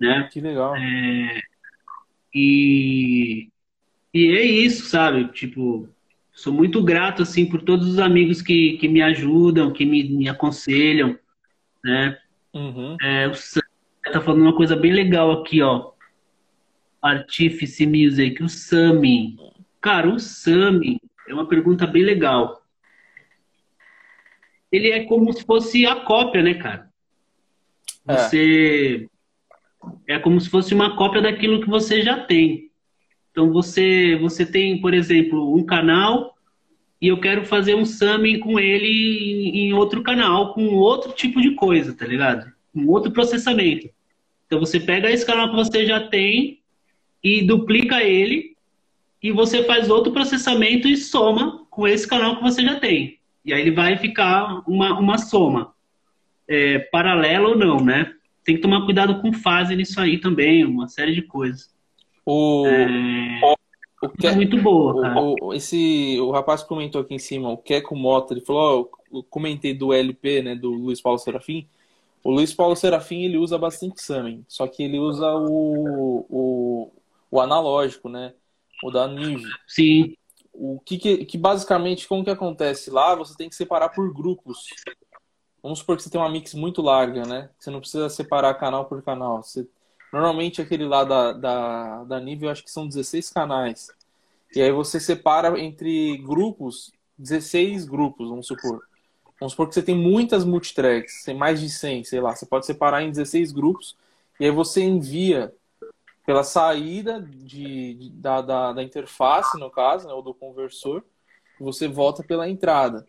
[0.01, 0.29] né?
[0.33, 0.75] Que legal.
[0.77, 1.41] É...
[2.35, 3.49] E...
[4.13, 5.29] e é isso, sabe?
[5.33, 5.89] Tipo,
[6.33, 10.29] sou muito grato, assim, por todos os amigos que, que me ajudam, que me, me
[10.29, 11.19] aconselham,
[11.85, 12.19] né?
[12.55, 12.97] Uhum.
[13.03, 13.61] É, o Sam
[14.11, 15.93] tá falando uma coisa bem legal aqui, ó.
[17.03, 19.37] Artifice Music, o Sami.
[19.81, 22.63] Cara, o Sami, é uma pergunta bem legal.
[24.73, 26.89] Ele é como se fosse a cópia, né, cara?
[28.09, 28.17] É.
[28.17, 29.09] Você.
[30.07, 30.15] É.
[30.15, 32.71] é como se fosse uma cópia daquilo que você já tem.
[33.31, 36.34] Então você, você tem, por exemplo, um canal
[37.05, 41.51] e eu quero fazer um summing com ele em outro canal, com outro tipo de
[41.51, 42.51] coisa, tá ligado?
[42.75, 43.91] Um outro processamento.
[44.47, 46.61] Então você pega esse canal que você já tem
[47.23, 48.57] e duplica ele
[49.23, 53.19] e você faz outro processamento e soma com esse canal que você já tem.
[53.45, 55.75] E aí ele vai ficar uma, uma soma.
[56.49, 58.15] É, paralela ou não, né?
[58.43, 61.69] Tem que tomar cuidado com fase nisso aí também, uma série de coisas.
[62.25, 63.55] O, é,
[64.07, 65.21] o, que é muito boa, cara.
[65.21, 69.23] O, esse, o rapaz comentou aqui em cima, o Keco Mota, ele falou, ó, eu
[69.25, 71.67] comentei do LP, né, do Luiz Paulo Serafim.
[72.23, 76.93] O Luiz Paulo Serafim, ele usa bastante Summon, só que ele usa o, o,
[77.31, 78.33] o analógico, né?
[78.85, 79.51] o da Nive.
[79.67, 80.15] Sim.
[80.53, 84.67] O que, que, que, basicamente, como que acontece lá, você tem que separar por grupos.
[85.63, 87.51] Vamos supor que você tem uma mix muito larga, né?
[87.59, 89.43] Você não precisa separar canal por canal.
[89.43, 89.67] Você...
[90.15, 93.89] Normalmente aquele lá da, da, da Nive, eu acho que são 16 canais.
[94.55, 98.87] E aí você separa entre grupos, 16 grupos, vamos supor.
[99.41, 102.33] Vamos supor que você tem muitas multitracks, tem mais de 100, sei lá.
[102.33, 103.97] Você pode separar em 16 grupos
[104.39, 105.53] e aí você envia
[106.25, 111.05] pela saída de, de da, da, da, interface, no caso, né, ou do conversor,
[111.59, 113.05] você volta pela entrada.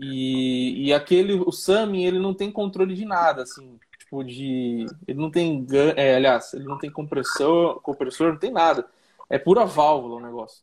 [0.00, 3.78] E, e aquele, o SAMI, ele não tem controle de nada, assim,
[4.22, 4.86] tipo de...
[5.08, 8.86] Ele não tem, é, aliás, ele não tem compressor, compressor, não tem nada.
[9.28, 10.62] É pura válvula o negócio.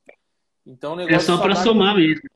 [0.66, 2.30] Então, o negócio é só para somar mesmo.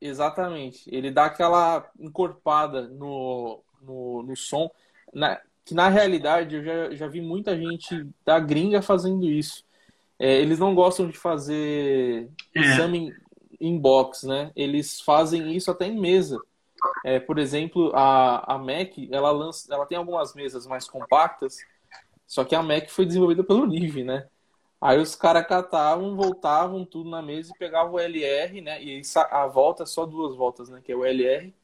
[0.00, 0.82] Exatamente.
[0.92, 4.70] Ele dá aquela encorpada no, no, no som.
[5.14, 9.64] Na, que na realidade eu já, já vi muita gente da gringa fazendo isso.
[10.18, 12.60] É, eles não gostam de fazer é.
[12.60, 13.14] exame
[13.60, 14.50] em box, né?
[14.54, 16.38] Eles fazem isso até em mesa.
[17.04, 21.58] É, por exemplo, a, a Mac, ela, lança, ela tem algumas mesas mais compactas,
[22.26, 24.28] só que a Mac foi desenvolvida pelo Nive, né?
[24.80, 28.82] Aí os caras catavam, voltavam tudo na mesa e pegavam o LR, né?
[28.82, 30.80] E a volta é só duas voltas, né?
[30.84, 31.54] Que é o LR.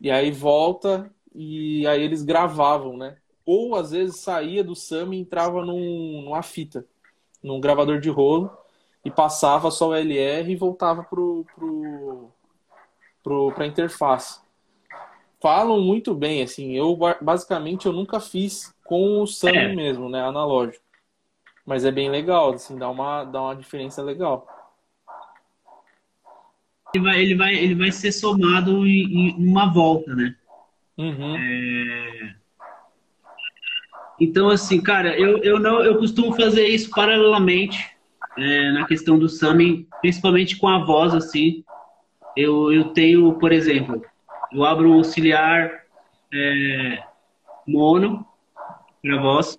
[0.00, 3.16] E aí volta e aí eles gravavam, né?
[3.44, 6.86] ou às vezes saía do SAM e entrava num, numa fita,
[7.42, 8.50] num gravador de rolo,
[9.04, 12.30] e passava só o LR e voltava pro, pro,
[13.22, 14.40] pro, pra interface.
[15.44, 16.72] Falam muito bem, assim.
[16.74, 19.74] Eu basicamente eu nunca fiz com o Sami É.
[19.74, 20.22] mesmo, né?
[20.22, 20.82] Analógico.
[21.66, 24.46] Mas é bem legal, assim, dá uma, dá uma diferença legal.
[26.94, 30.34] Ele vai, ele vai, ele vai ser somado em, em uma volta, né?
[30.96, 31.36] Uhum.
[34.18, 37.94] Então, assim, cara, eu, eu não eu costumo fazer isso paralelamente
[38.38, 41.62] é, na questão do summing, principalmente com a voz, assim.
[42.34, 44.02] Eu, eu tenho, por exemplo,
[44.54, 45.82] eu abro um auxiliar
[46.32, 47.02] é,
[47.66, 48.24] mono
[49.02, 49.58] para voz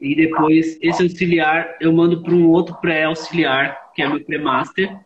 [0.00, 4.98] e depois esse auxiliar eu mando para um outro pré-auxiliar, que é meu pré-master.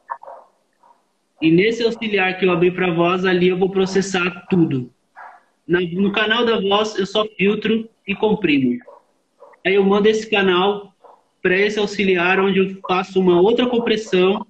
[1.42, 4.92] E nesse auxiliar que eu abri para voz, ali eu vou processar tudo.
[5.66, 8.78] No canal da voz, eu só filtro e comprimo.
[9.66, 10.94] Aí eu mando esse canal
[11.42, 14.46] para esse auxiliar, onde eu faço uma outra compressão.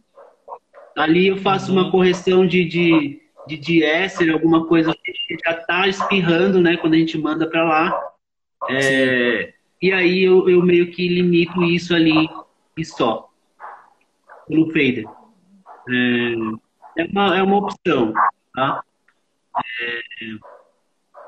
[0.97, 5.13] Ali eu faço uma correção de, de, de diéster, alguma coisa que
[5.45, 6.77] já está espirrando, né?
[6.77, 8.13] Quando a gente manda para lá.
[8.71, 12.29] É, e aí eu, eu meio que limito isso ali
[12.77, 13.29] e só.
[14.49, 15.05] Pelo fader.
[15.89, 18.13] É, é, uma, é uma opção,
[18.55, 18.83] tá?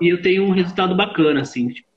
[0.01, 1.69] e eu tenho um resultado bacana, assim.
[1.69, 1.89] Tipo,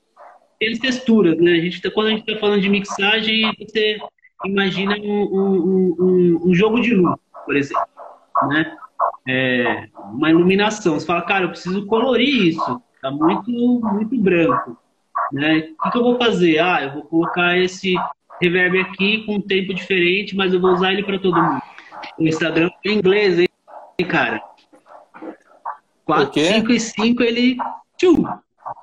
[0.58, 1.52] Tem as texturas, né?
[1.52, 3.98] A gente tá, quando a gente está falando de mixagem, você
[4.44, 7.86] imagina um, um, um, um jogo de luz, por exemplo,
[8.48, 8.76] né?
[9.28, 10.98] É, uma iluminação.
[10.98, 12.82] Você fala, cara, eu preciso colorir isso.
[13.00, 14.76] Tá muito, muito branco,
[15.32, 15.70] né?
[15.78, 16.58] O que, que eu vou fazer?
[16.58, 17.94] Ah, eu vou colocar esse
[18.40, 21.62] reverb aqui com um tempo diferente, mas eu vou usar ele para todo mundo.
[22.18, 23.48] O Instagram é inglês, hein,
[24.08, 24.42] cara?
[26.04, 26.44] 4, quê?
[26.44, 27.56] 5 e 5 ele
[27.96, 28.24] tchum,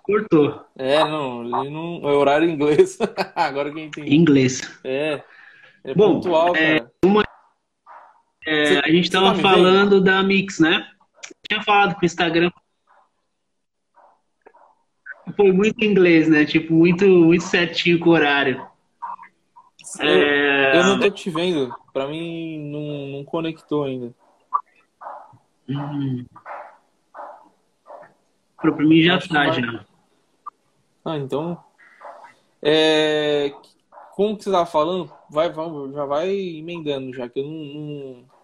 [0.04, 0.62] cortou.
[0.78, 2.10] É, não, ele não.
[2.10, 2.98] É horário inglês.
[3.36, 4.16] Agora que eu entendi.
[4.16, 4.80] inglês.
[4.84, 5.22] É.
[5.84, 6.92] É Bom, pontual, é, cara.
[8.50, 10.90] É, Você- a gente você tava tá me falando da Mix, né?
[11.50, 12.50] Tinha falado que o Instagram
[15.36, 16.46] foi muito inglês, né?
[16.46, 18.66] Tipo, muito, muito certinho com o horário.
[20.00, 21.76] É, Eu não tô te vendo.
[21.92, 24.14] Pra mim, não, não conectou ainda.
[25.68, 26.26] hum.
[28.62, 29.62] Pra mim já Acho tá, vai.
[29.62, 29.86] já.
[31.04, 31.62] Ah, então.
[32.62, 33.54] É,
[34.16, 35.12] como que você tava falando?
[35.30, 37.52] Vai, vamos, já vai emendando, já que eu não.
[37.52, 38.37] não...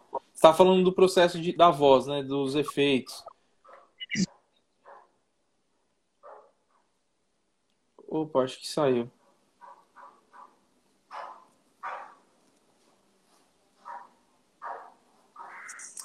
[0.44, 2.22] Tava falando do processo de, da voz, né?
[2.22, 3.24] Dos efeitos.
[8.06, 9.10] Opa, acho que saiu.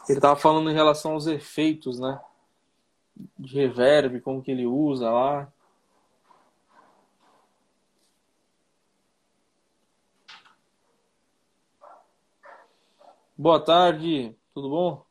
[0.09, 2.21] Ele tava falando em relação aos efeitos, né?
[3.37, 5.53] De reverb, como que ele usa lá.
[13.41, 15.07] Boa tarde, tudo bom?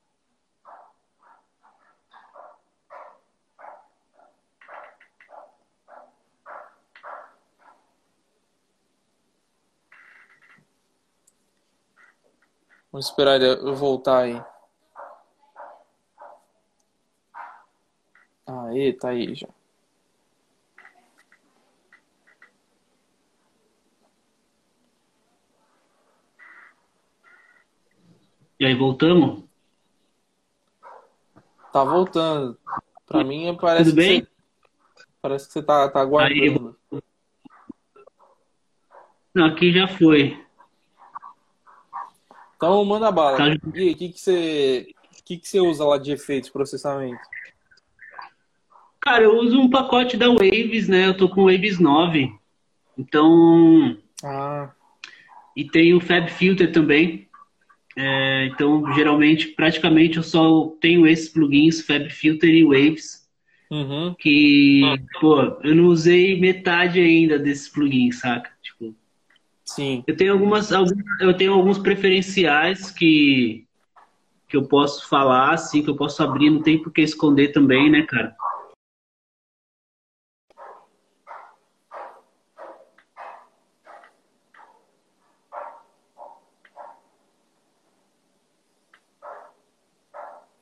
[12.92, 14.44] Vamos esperar eu voltar aí.
[18.46, 19.48] Aê, tá aí já.
[28.60, 29.44] E aí, voltamos?
[31.72, 32.58] Tá voltando.
[33.06, 34.22] Pra mim parece Tudo bem?
[34.22, 34.28] você,
[35.22, 36.76] parece que você tá, tá aguardando.
[39.34, 40.44] Não, aqui já foi.
[42.56, 43.38] Então manda bala.
[43.38, 43.46] Tá.
[43.76, 44.88] E aí, o que que você,
[45.24, 47.22] que que você usa lá de efeitos, processamento?
[49.00, 51.06] Cara, eu uso um pacote da Waves, né?
[51.08, 52.34] Eu tô com Waves 9.
[52.98, 54.72] Então, Ah,
[55.56, 57.27] E tem o Fab Filter também.
[57.98, 63.28] É, então, geralmente, praticamente eu só tenho esses plugins, Fab Filter e Waves,
[63.72, 64.16] uhum.
[64.20, 64.82] que,
[65.20, 68.52] pô, eu não usei metade ainda desses plugins, saca?
[68.62, 68.96] Tipo,
[69.66, 70.04] Sim.
[70.06, 73.64] eu tenho algumas, algum- eu tenho alguns preferenciais que
[74.48, 77.90] que eu posso falar, assim, que eu posso abrir, não tem por que esconder também,
[77.90, 78.34] né, cara?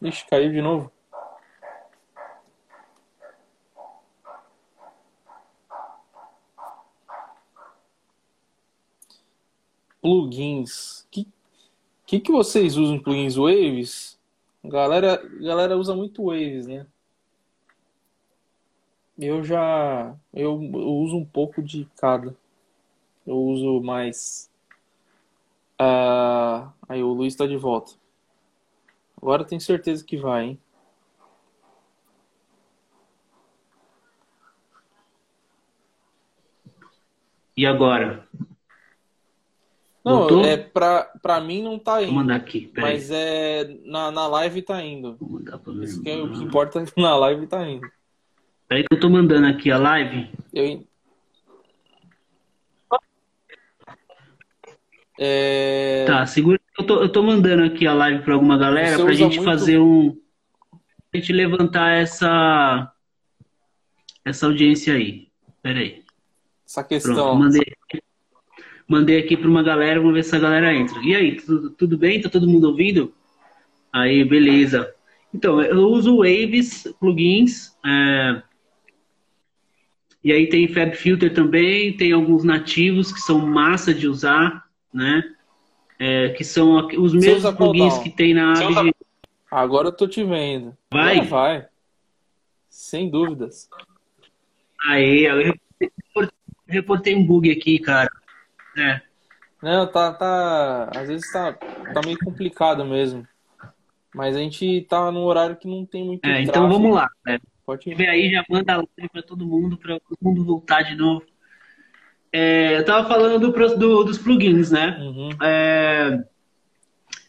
[0.01, 0.91] Ixi, caiu de novo.
[10.01, 11.07] Plugins.
[11.09, 11.27] Que
[12.05, 14.19] que, que vocês usam plugins Waves?
[14.63, 16.85] Galera, galera usa muito Waves, né?
[19.17, 22.35] Eu já eu, eu uso um pouco de cada.
[23.25, 24.51] Eu uso mais.
[25.79, 27.93] Ah, aí o Luiz está de volta.
[29.25, 30.59] Agora tenho certeza que vai, hein?
[37.57, 38.27] E agora?
[40.05, 40.45] Não, Voltou?
[40.45, 42.11] é pra, pra mim não tá indo.
[42.11, 42.71] Vou mandar aqui.
[42.77, 45.17] Mas é, na, na live tá indo.
[45.81, 47.89] Isso que é, o que importa é que na live tá indo.
[48.67, 50.29] Peraí que eu tô mandando aqui a live.
[50.53, 50.85] Eu...
[55.17, 56.05] É...
[56.05, 56.59] Tá, segura.
[56.77, 59.43] Eu tô, eu tô mandando aqui a live pra alguma galera pra usa gente muito-
[59.49, 60.17] fazer um.
[61.13, 62.91] A gente levantar essa.
[64.25, 65.27] Essa audiência aí.
[65.61, 66.03] Peraí.
[66.67, 67.35] Essa Pronto, questão.
[67.35, 67.73] mandei.
[68.87, 70.99] Mandei aqui pra uma galera, vamos ver se a galera entra.
[71.01, 72.21] E aí, tudo, tudo bem?
[72.21, 73.13] Tá todo mundo ouvindo?
[73.91, 74.93] Aí, beleza.
[75.33, 77.75] Então, eu uso Waves, plugins.
[77.85, 78.41] é,
[80.23, 85.23] E aí tem Fab Filter também, tem alguns nativos que são massa de usar, né?
[85.99, 88.93] É, que são os mesmos qual plugins que tem na Avid.
[89.49, 90.75] Agora eu tô te vendo.
[90.91, 91.15] Vai?
[91.19, 91.67] Agora vai.
[92.69, 93.69] Sem dúvidas.
[94.87, 95.37] Aí, eu
[95.79, 95.91] reportei,
[96.67, 98.09] reportei um bug aqui, cara.
[98.77, 99.01] É.
[99.61, 100.91] Não, tá, tá.
[100.95, 103.25] Às vezes tá, tá meio complicado mesmo.
[104.13, 106.73] Mas a gente tá num horário que não tem muito É, então tráfego.
[106.73, 107.09] vamos lá.
[107.25, 107.39] né?
[107.65, 110.83] Pode Se tiver aí, já manda a live pra todo mundo, pra todo mundo voltar
[110.83, 111.25] de novo.
[112.37, 114.97] É, eu tava falando do, do- dos plugins, né?
[114.99, 115.29] Uhum.
[115.41, 116.21] É,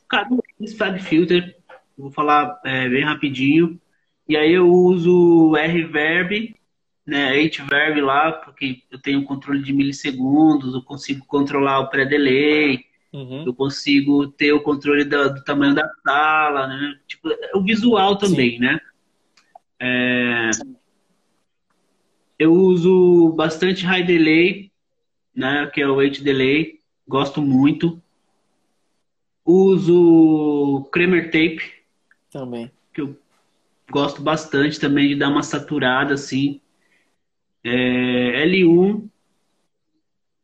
[0.08, 0.28] cara,
[0.76, 1.56] Fab Filter,
[1.96, 3.80] vou falar é, bem rapidinho.
[4.28, 6.56] E aí eu uso o Reverb,
[7.06, 7.28] né?
[7.40, 13.44] H-Verb lá, porque eu tenho controle de milissegundos, eu consigo controlar o pré-delay, Uhum.
[13.46, 16.98] eu consigo ter o controle da- do tamanho da sala, né?
[17.06, 18.80] Tipo, o visual também, né?
[19.78, 20.50] É,
[22.38, 24.65] eu uso bastante High Delay,
[25.36, 25.66] né?
[25.72, 28.02] Que é o H Delay, gosto muito.
[29.44, 31.60] Uso Kramer Tape,
[32.32, 32.70] Também.
[32.92, 33.16] que eu
[33.90, 36.60] gosto bastante também de dar uma saturada assim.
[37.62, 39.08] É, L1,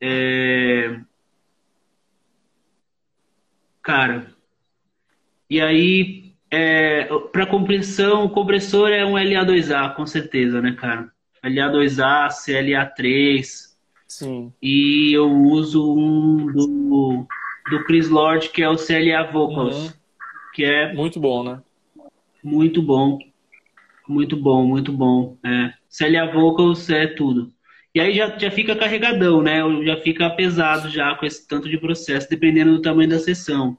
[0.01, 1.01] é,
[3.81, 4.33] cara,
[5.49, 11.11] e aí é, para compressão, o compressor é um LA2A, com certeza, né, cara?
[11.45, 13.72] LA2A, CLA3,
[14.19, 14.53] Sim.
[14.63, 17.27] e eu uso um do,
[17.71, 19.93] do Chris Lord, que é o CLA Vocals, Uhum.
[20.55, 21.61] que é Muito bom, né?
[22.43, 23.19] muito bom.
[24.09, 25.37] Muito bom, muito bom.
[25.45, 25.73] É.
[25.89, 27.53] CLA Vocals é tudo.
[27.95, 29.61] E aí já, já fica carregadão, né?
[29.85, 33.79] Já fica pesado já com esse tanto de processo, dependendo do tamanho da sessão.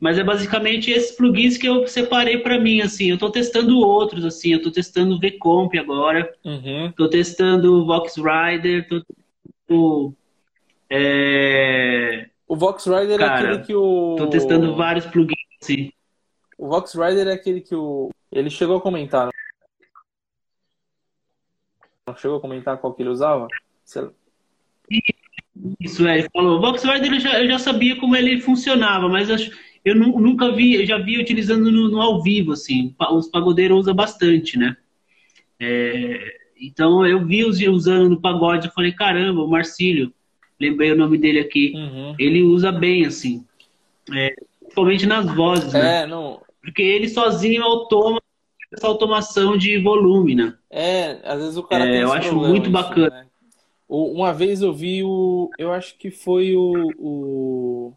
[0.00, 3.10] Mas é basicamente esses plugins que eu separei para mim, assim.
[3.10, 4.52] Eu tô testando outros, assim.
[4.52, 6.30] Eu tô testando o VComp agora.
[6.44, 6.92] Uhum.
[6.96, 8.86] Tô testando o Vox Rider.
[8.88, 9.02] Tô,
[9.66, 10.12] tô,
[10.90, 14.16] é, O Vox Rider é Cara, aquele que o.
[14.16, 15.90] tô testando vários plugins, assim.
[16.58, 18.10] O Vox Rider é aquele que o.
[18.30, 19.30] Ele chegou a comentar.
[22.06, 23.48] Não chegou a comentar qual que ele usava?
[23.84, 24.08] Sei.
[25.80, 26.58] Isso, é, ele falou.
[26.58, 29.50] O Vox Rider eu já, eu já sabia como ele funcionava, mas eu, acho-
[29.84, 32.94] eu nu- nunca vi, eu já vi utilizando no, no ao vivo, assim.
[33.12, 34.76] Os pagodeiros usam bastante, né?
[35.58, 40.12] É, então eu vi os usando no pagode, eu falei, caramba, o Marcílio,
[40.60, 41.72] lembrei o nome dele aqui.
[41.74, 42.14] Uhum.
[42.18, 43.44] Ele usa bem, assim.
[44.12, 46.02] É, principalmente nas vozes, né?
[46.02, 46.40] É, não.
[46.62, 48.20] Porque ele sozinho automa
[48.72, 50.54] essa automação de volume, né?
[50.68, 53.10] É, às vezes o cara É, tem eu acho muito assim, bacana.
[53.10, 53.26] né?
[53.88, 55.50] Uma vez eu vi o.
[55.58, 56.72] Eu acho que foi o.
[56.98, 57.92] o...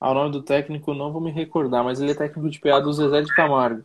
[0.00, 2.80] Ah, o nome do técnico não vou me recordar, mas ele é técnico de PA
[2.80, 3.84] do Zezé de Camargo.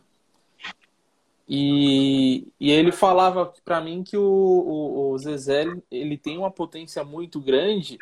[1.48, 7.02] E, e ele falava pra mim que o, o, o Zezé ele tem uma potência
[7.02, 7.96] muito grande,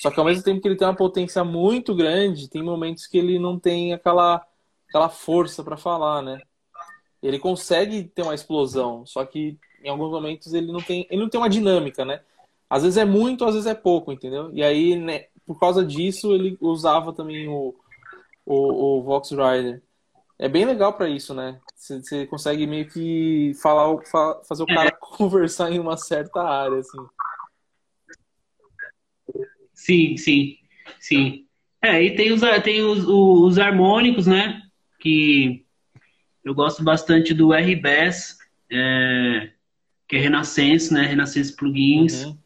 [0.00, 3.16] só que ao mesmo tempo que ele tem uma potência muito grande, tem momentos que
[3.16, 4.44] ele não tem aquela,
[4.88, 6.40] aquela força pra falar, né?
[7.22, 11.28] Ele consegue ter uma explosão, só que em alguns momentos ele não tem, ele não
[11.28, 12.20] tem uma dinâmica, né?
[12.68, 14.50] Às vezes é muito, às vezes é pouco, entendeu?
[14.52, 17.74] E aí, né, por causa disso, ele usava também o,
[18.44, 19.82] o, o Vox Rider.
[20.36, 21.60] É bem legal pra isso, né?
[21.82, 24.00] Você você consegue meio que falar,
[24.46, 26.98] fazer o cara conversar em uma certa área, assim.
[29.74, 30.58] Sim, sim,
[31.00, 31.44] sim.
[31.82, 34.62] É, e tem os, tem os, os harmônicos, né?
[35.00, 35.66] Que
[36.44, 38.38] eu gosto bastante do RBass,
[38.70, 39.50] é,
[40.06, 41.04] que é Renaissance, né?
[41.04, 42.26] Renaissance Plugins.
[42.26, 42.38] Uhum.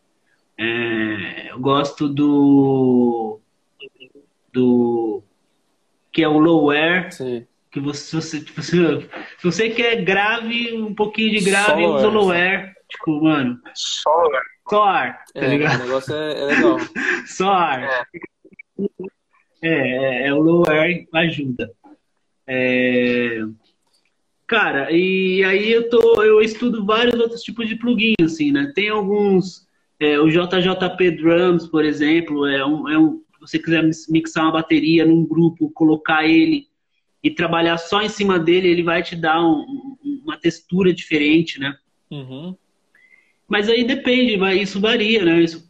[0.56, 3.38] É, eu gosto do
[4.50, 5.22] do
[6.10, 7.46] que é o Low Air, Sei.
[7.76, 12.08] Que você, você, tipo, se se você quer grave, um pouquinho de grave, Só usa
[12.08, 12.74] o Air.
[12.88, 14.28] Tipo, mano, Só
[14.68, 15.80] só ar, tá É, ligado?
[15.80, 16.76] o negócio é, é legal.
[17.26, 18.06] Só ar.
[19.62, 19.68] É,
[20.24, 21.70] é, é o low air ajuda.
[22.46, 23.40] É,
[24.46, 28.72] Cara, e aí eu tô, eu estudo vários outros tipos de plugins, assim, né?
[28.74, 29.66] Tem alguns
[30.00, 34.52] É, o JJP Drums, por exemplo, é um, é um, se você quiser mixar uma
[34.52, 36.68] bateria num grupo, colocar ele
[37.26, 41.76] e trabalhar só em cima dele, ele vai te dar um, uma textura diferente, né?
[42.08, 42.56] Uhum.
[43.48, 45.42] Mas aí depende, isso varia, né?
[45.42, 45.68] Isso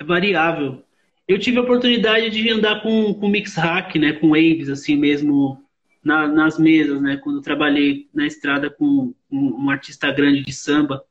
[0.00, 0.82] é variável.
[1.28, 4.14] Eu tive a oportunidade de andar com, com mix hack, né?
[4.14, 5.62] Com waves, assim mesmo,
[6.02, 7.18] na, nas mesas, né?
[7.18, 11.04] Quando trabalhei na estrada com um, um artista grande de samba.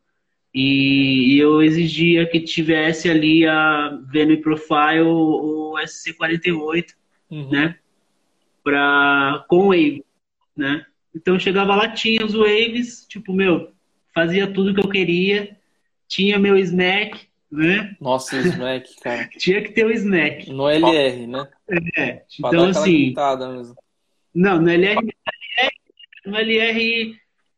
[0.54, 6.88] E, e, eu exigia que tivesse ali a Venue Profile ou SC48,
[7.32, 7.50] uhum.
[7.50, 7.78] né?
[8.64, 10.04] Pra, com wave,
[10.56, 10.86] né?
[11.14, 13.72] Então chegava lá, tinha os waves, tipo, meu,
[14.14, 15.58] fazia tudo que eu queria,
[16.08, 17.96] tinha meu snack, né?
[18.00, 19.30] Nossa, o snack, cara.
[19.38, 20.50] tinha que ter o snack.
[20.50, 21.48] No LR, né?
[21.98, 23.14] É, então assim.
[24.34, 25.00] Não, no LR,
[26.26, 27.16] no LR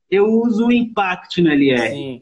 [0.09, 1.89] eu uso o Impact no LR.
[1.89, 2.21] Sim.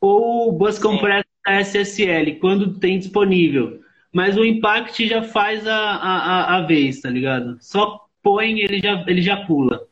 [0.00, 3.82] Ou o Bus Compressor da SSL, quando tem disponível.
[4.18, 7.56] Mas o Impact já faz a, a, a vez, tá ligado?
[7.60, 9.86] Só põe, ele já, ele já pula.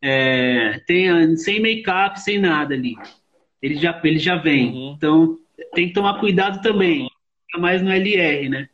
[0.00, 2.94] É, tem, sem make-up, sem nada ali.
[3.60, 4.70] Ele já, ele já vem.
[4.70, 4.94] Uhum.
[4.96, 5.38] Então,
[5.74, 7.10] tem que tomar cuidado também.
[7.58, 8.68] Mais no LR, né?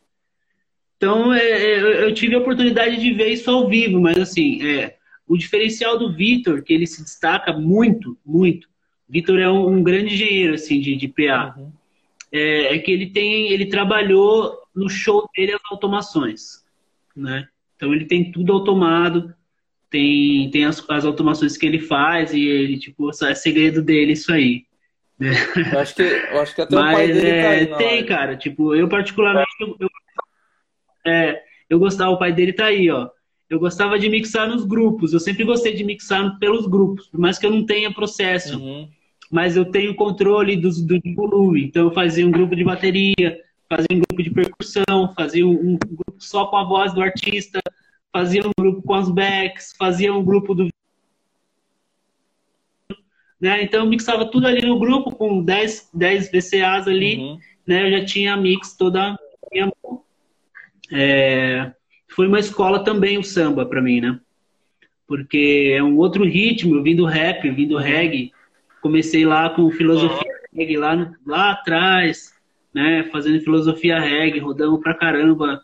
[0.97, 4.97] Então, é, é, eu tive a oportunidade de ver isso ao vivo, mas assim, é,
[5.27, 8.69] o diferencial do Vitor, que ele se destaca muito, muito.
[9.09, 11.55] Vitor é um, um, grande engenheiro assim de, de PA.
[11.57, 11.71] Uhum.
[12.31, 16.63] É, é, que ele tem, ele trabalhou no show dele as automações,
[17.15, 17.47] né?
[17.75, 19.33] Então ele tem tudo automado,
[19.89, 24.31] tem, tem as, as automações que ele faz e ele, tipo, é segredo dele isso
[24.31, 24.63] aí.
[25.19, 25.31] Né?
[25.73, 28.05] Eu acho que, eu acho que até Mas, o pai dele é, tá aí, Tem,
[28.05, 29.89] cara, tipo, eu particularmente, eu, eu,
[31.05, 33.09] é, eu gostava, o pai dele tá aí, ó.
[33.49, 37.37] Eu gostava de mixar nos grupos, eu sempre gostei de mixar pelos grupos, por mais
[37.37, 38.57] que eu não tenha processo.
[38.57, 38.87] Uhum.
[39.29, 43.39] Mas eu tenho controle do, do volume, então eu fazia um grupo de bateria,
[43.71, 47.61] fazia um grupo de percussão, fazia um, um, grupo só com a voz do artista,
[48.11, 50.67] fazia um grupo com as backs, fazia um grupo do.
[53.39, 53.63] Né?
[53.63, 57.39] Então eu mixava tudo ali no grupo com 10, 10 VCAs ali, uhum.
[57.65, 57.87] né?
[57.87, 59.17] Eu já tinha a mix toda
[59.49, 60.03] minha mão.
[60.91, 61.71] É...
[62.09, 64.19] Foi uma escola também o samba para mim, né?
[65.07, 68.33] Porque é um outro ritmo, vindo rap, vindo reggae.
[68.81, 70.59] Comecei lá com filosofia uhum.
[70.59, 72.30] reggae lá, lá atrás,
[72.73, 75.61] né, fazendo filosofia reggae, rodando pra caramba,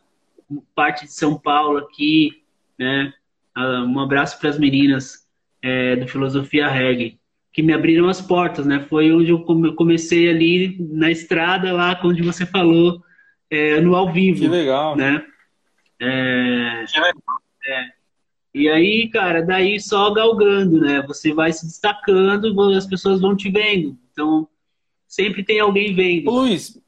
[0.75, 2.43] parte de São Paulo aqui,
[2.77, 3.13] né?
[3.55, 5.27] Ah, um abraço para as meninas
[5.61, 7.19] é, do Filosofia Reggae,
[7.51, 8.85] que me abriram as portas, né?
[8.87, 9.43] Foi onde eu
[9.75, 13.01] comecei ali na estrada, lá onde você falou,
[13.49, 14.41] é, no ao vivo.
[14.41, 14.95] Que legal.
[14.95, 15.25] Né?
[15.99, 16.85] É,
[17.67, 17.85] é,
[18.53, 21.01] e aí, cara, daí só galgando, né?
[21.07, 23.97] Você vai se destacando, as pessoas vão te vendo.
[24.11, 24.47] Então,
[25.07, 26.29] sempre tem alguém vendo.
[26.29, 26.79] Ô, Luiz,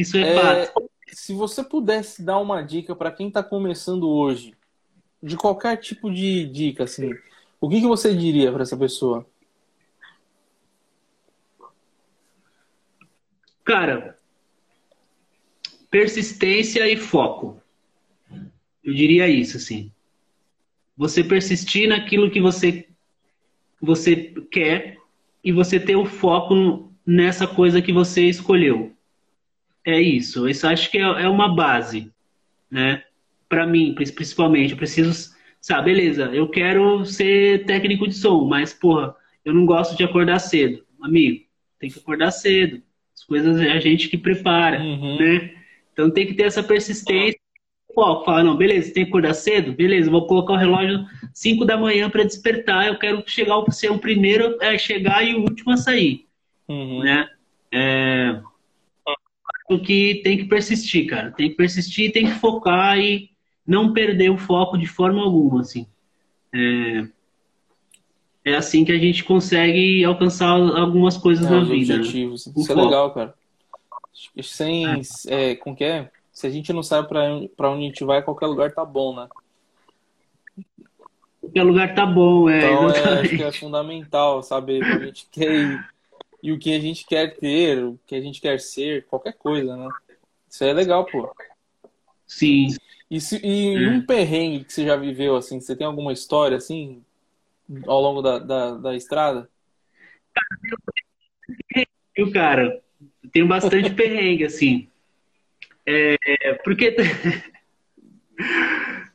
[0.00, 0.90] isso é, é fato.
[1.08, 4.54] Se você pudesse dar uma dica para quem está começando hoje,
[5.22, 7.14] de qualquer tipo de dica, assim,
[7.60, 9.26] o que, que você diria para essa pessoa?
[13.64, 14.16] Cara,
[15.90, 17.60] persistência e foco.
[18.82, 19.92] Eu diria isso, assim.
[20.96, 22.88] Você persistir naquilo que você
[23.80, 24.96] você quer
[25.44, 28.92] e você ter o foco nessa coisa que você escolheu.
[29.84, 30.48] É isso.
[30.48, 32.12] Isso acho que é, é uma base,
[32.70, 33.02] né?
[33.48, 39.14] Para mim, principalmente, eu preciso, sabe, beleza, eu quero ser técnico de som, mas porra,
[39.44, 40.84] eu não gosto de acordar cedo.
[41.00, 41.44] Amigo,
[41.78, 42.82] tem que acordar cedo.
[43.14, 45.18] As coisas é a gente que prepara, uhum.
[45.18, 45.54] né?
[45.92, 47.38] Então tem que ter essa persistência.
[47.94, 49.72] Pô, fala, não, beleza, tem que acordar cedo?
[49.72, 52.86] Beleza, vou colocar o relógio 5 da manhã para despertar.
[52.86, 56.26] Eu quero chegar ser o primeiro a chegar e o último a sair,
[56.68, 57.00] uhum.
[57.02, 57.28] né?
[57.72, 58.40] É,
[59.76, 61.32] que tem que persistir, cara.
[61.32, 63.30] Tem que persistir, tem que focar e
[63.66, 65.86] não perder o foco de forma alguma, assim.
[66.54, 67.08] É,
[68.44, 71.94] é assim que a gente consegue alcançar algumas coisas é, na vida.
[71.94, 72.00] Né?
[72.00, 72.46] Objetivos.
[72.46, 72.52] Né?
[72.56, 73.34] Isso é legal, cara.
[74.42, 75.00] Sem, é.
[75.26, 76.10] é, com que é?
[76.32, 79.28] Se a gente não sabe para onde a gente vai, qualquer lugar tá bom, né?
[81.40, 82.58] Qualquer lugar tá bom, é.
[82.58, 85.97] Então, é, acho que é fundamental saber a gente quer ir
[86.42, 89.76] e o que a gente quer ter, o que a gente quer ser, qualquer coisa,
[89.76, 89.88] né?
[90.48, 91.34] Isso é legal, pô.
[92.26, 92.68] Sim.
[93.10, 93.88] E, se, e é.
[93.88, 97.02] um perrengue que você já viveu, assim, você tem alguma história, assim,
[97.86, 99.48] ao longo da, da, da estrada?
[102.14, 102.80] Eu, cara,
[103.32, 104.88] tenho bastante perrengue, assim.
[105.86, 106.16] É,
[106.62, 106.94] porque...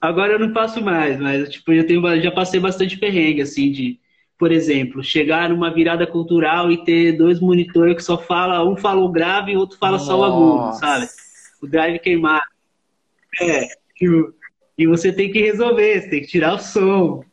[0.01, 3.97] Agora eu não passo mais, mas, tipo, eu tenho, já passei bastante perrengue, assim, de
[4.43, 8.99] por exemplo, chegar numa virada cultural e ter dois monitores que só fala, um fala
[8.99, 10.05] o grave e o outro fala Nossa.
[10.05, 11.07] só o agudo, sabe?
[11.61, 12.43] O drive queimado.
[13.41, 13.69] É,
[14.77, 17.23] e você tem que resolver, você tem que tirar o som.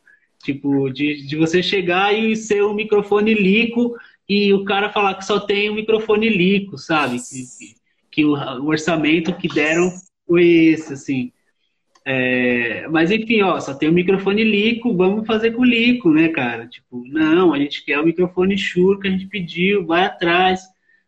[0.41, 3.93] Tipo, de, de você chegar e ser um microfone lico
[4.29, 7.17] e o cara falar que só tem um microfone lico, sabe?
[7.17, 7.75] Que,
[8.09, 9.91] que o, o, orçamento que deram
[10.25, 11.33] foi esse, assim.
[12.03, 16.67] É, mas enfim, ó, só tem o microfone lico, vamos fazer com lico, né, cara?
[16.67, 20.61] Tipo, não, a gente quer o microfone Shure que a gente pediu, vai atrás.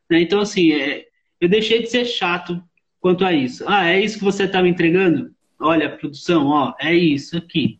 [0.09, 0.21] Né?
[0.21, 1.05] Então, assim, é,
[1.41, 2.61] eu deixei de ser chato
[2.99, 3.63] quanto a isso.
[3.67, 5.31] Ah, é isso que você tá me entregando?
[5.59, 7.79] Olha, produção, ó, é isso aqui.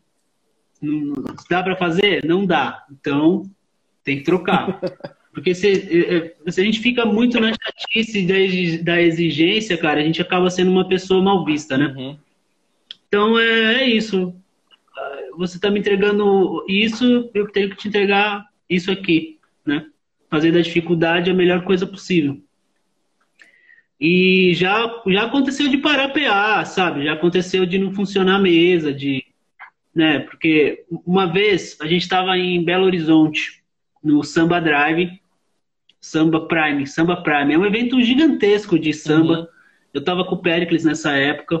[0.82, 1.14] Não,
[1.48, 2.24] dá para fazer?
[2.24, 2.84] Não dá.
[2.90, 3.44] Então,
[4.02, 4.80] tem que trocar.
[5.32, 6.16] Porque se, é,
[6.46, 8.24] é, se a gente fica muito na chatice
[8.82, 11.92] da exigência, cara, a gente acaba sendo uma pessoa mal vista, né?
[11.96, 12.16] Uhum.
[13.14, 14.34] Então é, é, isso.
[15.36, 19.86] Você está me entregando isso, eu tenho que te entregar isso aqui, né?
[20.28, 22.42] Fazer da dificuldade a melhor coisa possível.
[24.00, 27.04] E já, já aconteceu de parar PA, sabe?
[27.04, 29.24] Já aconteceu de não funcionar a mesa, de,
[29.94, 30.18] né?
[30.18, 33.62] Porque uma vez a gente estava em Belo Horizonte,
[34.02, 35.20] no Samba Drive,
[36.00, 37.54] Samba Prime, Samba Prime.
[37.54, 39.38] É um evento gigantesco de samba.
[39.38, 39.46] Uhum.
[39.94, 41.60] Eu estava com o Pericles nessa época.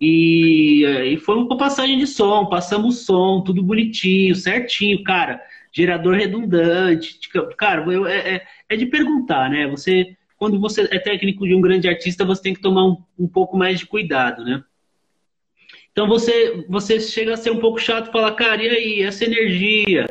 [0.00, 5.40] E, eh, e foi uma passagem de som, passamos som, tudo bonitinho, certinho, cara.
[5.72, 7.18] Gerador redundante.
[7.56, 9.66] Cara, eu, é, é, é, de perguntar, né?
[9.68, 13.28] Você, quando você é técnico de um grande artista, você tem que tomar um, um
[13.28, 14.62] pouco mais de cuidado, né?
[15.92, 19.24] Então você, você chega a ser um pouco chato e fala, cara, e aí, essa
[19.24, 20.06] energia,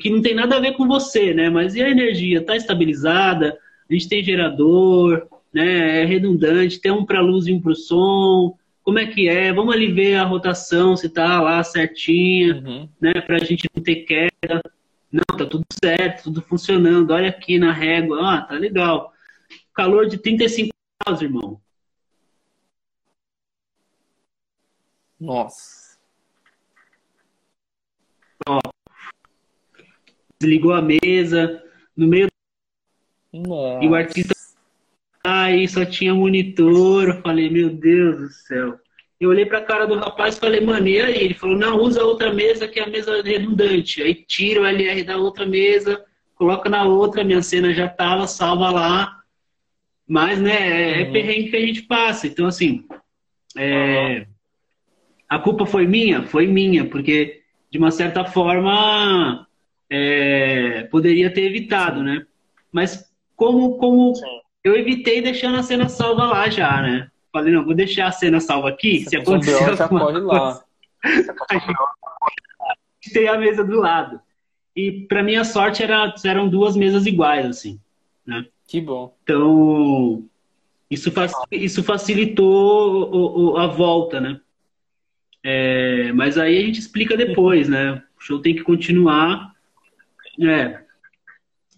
[0.00, 1.50] que não tem nada a ver com você, né?
[1.50, 2.44] Mas e a energia?
[2.44, 3.58] Tá estabilizada?
[3.88, 6.02] A gente tem gerador, né?
[6.02, 9.50] É redundante, tem um para luz e um para o som como é que é,
[9.50, 12.88] vamos ali ver a rotação, se tá lá certinha, uhum.
[13.00, 14.62] né, pra gente não ter queda.
[15.10, 17.12] Não, tá tudo certo, tudo funcionando.
[17.12, 19.12] Olha aqui na régua, ah, tá legal.
[19.72, 20.70] Calor de 35
[21.02, 21.60] graus, irmão.
[25.18, 25.98] Nossa.
[28.46, 28.60] Ó,
[30.38, 31.64] desligou a mesa
[31.96, 32.28] no meio
[33.32, 33.82] Nossa.
[33.82, 34.34] e o artista
[35.24, 37.08] Aí só tinha monitor.
[37.08, 38.78] Eu falei, meu Deus do céu.
[39.18, 41.24] Eu olhei pra cara do rapaz e falei, mano, e aí?
[41.24, 44.02] Ele falou, não, usa outra mesa que é a mesa redundante.
[44.02, 48.70] Aí tira o LR da outra mesa, coloca na outra, minha cena já tava, salva
[48.70, 49.20] lá.
[50.06, 51.12] Mas, né, é, é uhum.
[51.12, 52.26] perrengue que a gente passa.
[52.26, 52.84] Então, assim,
[53.56, 54.26] é...
[55.26, 56.24] a culpa foi minha?
[56.24, 57.40] Foi minha, porque,
[57.70, 59.46] de uma certa forma,
[59.88, 60.82] é...
[60.90, 62.26] poderia ter evitado, né?
[62.70, 64.12] Mas como, como
[64.64, 67.10] eu evitei deixando a cena salva lá já, né?
[67.30, 69.00] Falei, não, vou deixar a cena salva aqui.
[69.00, 70.64] Você se acontecer já corre lá.
[73.12, 74.20] tem a mesa do lado.
[74.74, 77.78] E para minha sorte era, eram duas mesas iguais, assim.
[78.26, 78.46] Né?
[78.66, 79.14] Que bom.
[79.22, 80.24] Então,
[80.90, 81.12] isso,
[81.52, 84.40] isso facilitou o, o, a volta, né?
[85.42, 88.02] É, mas aí a gente explica depois, né?
[88.18, 89.54] O show tem que continuar.
[90.40, 90.82] É.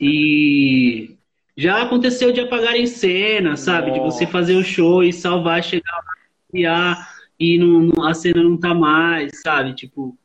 [0.00, 1.15] E
[1.56, 3.88] já aconteceu de apagar em cena, sabe?
[3.88, 4.00] Nossa.
[4.00, 6.12] De você fazer o show e salvar, chegar lá,
[6.50, 9.74] criar e não, não, a cena não tá mais, sabe?
[9.74, 10.16] Tipo.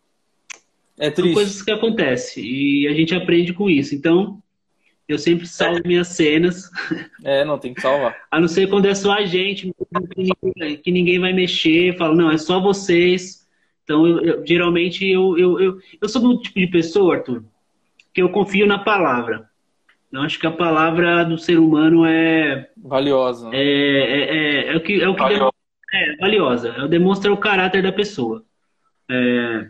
[1.00, 1.30] É triste.
[1.30, 3.96] São coisas que acontecem e a gente aprende com isso.
[3.96, 4.42] Então,
[5.08, 5.88] eu sempre salvo é.
[5.88, 6.70] minhas cenas.
[7.24, 8.16] É, não, tem que salvar.
[8.30, 12.16] a não ser quando é só a gente, que ninguém, que ninguém vai mexer, falo,
[12.16, 13.48] não, é só vocês.
[13.84, 17.44] Então, eu, eu, geralmente, eu, eu, eu, eu sou do tipo de pessoa, Arthur,
[18.14, 19.51] que eu confio na palavra.
[20.12, 23.50] Eu acho que a palavra do ser humano é valiosa.
[23.50, 23.58] Né?
[23.58, 24.36] É, é,
[24.70, 25.52] é, é, o que é o que valiosa.
[25.94, 26.70] é valiosa.
[26.70, 28.44] Ela demonstra o caráter da pessoa.
[29.10, 29.68] É,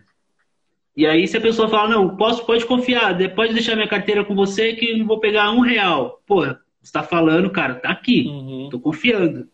[0.95, 4.35] e aí se a pessoa fala não, posso, pode confiar, pode deixar minha carteira com
[4.35, 6.21] você que não vou pegar um real.
[6.25, 8.69] Pô, você está falando, cara, tá aqui, uhum.
[8.69, 9.47] tô confiando.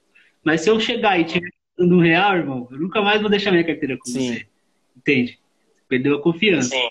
[0.44, 3.64] Mas se eu chegar e tiver um real, irmão, eu nunca mais vou deixar minha
[3.64, 4.34] carteira com Sim.
[4.34, 4.48] você.
[4.96, 5.40] Entende?
[5.88, 6.70] Perdeu a confiança.
[6.70, 6.88] Sim.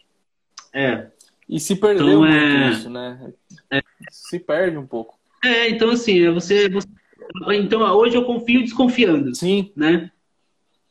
[0.72, 1.06] É.
[1.48, 2.70] E se perdeu então, é...
[2.70, 3.32] isso, né?
[4.10, 5.18] Se perde um pouco.
[5.44, 6.88] É, então assim, é você, você,
[7.54, 9.34] Então hoje eu confio desconfiando.
[9.34, 9.72] Sim.
[9.76, 10.10] Né?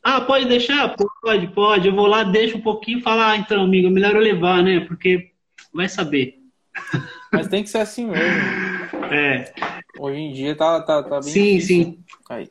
[0.02, 0.94] Ah, pode deixar?
[1.20, 1.88] Pode, pode.
[1.88, 4.62] Eu vou lá, deixo um pouquinho e falar, ah, então, amigo, é melhor eu levar,
[4.62, 4.80] né?
[4.80, 5.32] Porque
[5.72, 6.38] vai saber.
[7.32, 9.04] Mas tem que ser assim mesmo.
[9.12, 9.52] É.
[9.98, 11.84] Hoje em dia tá, tá, tá bem Sim, difícil.
[11.84, 12.04] sim.
[12.28, 12.48] Aí.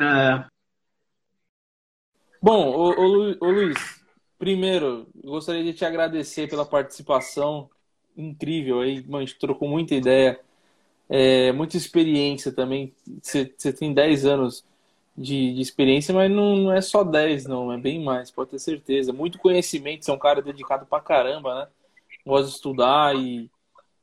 [0.00, 0.44] É...
[2.42, 3.98] Bom, ô, ô, ô Luiz,
[4.38, 7.68] Primeiro, gostaria de te agradecer pela participação
[8.18, 10.40] incrível aí, mano, a gente trocou muita ideia,
[11.08, 12.92] é, muita experiência também.
[13.22, 14.64] Você tem 10 anos
[15.16, 18.58] de, de experiência, mas não, não, é só 10, não, é bem mais, pode ter
[18.58, 19.12] certeza.
[19.12, 21.68] Muito conhecimento, você é um cara dedicado pra caramba, né?
[22.26, 23.50] Gosta de estudar e,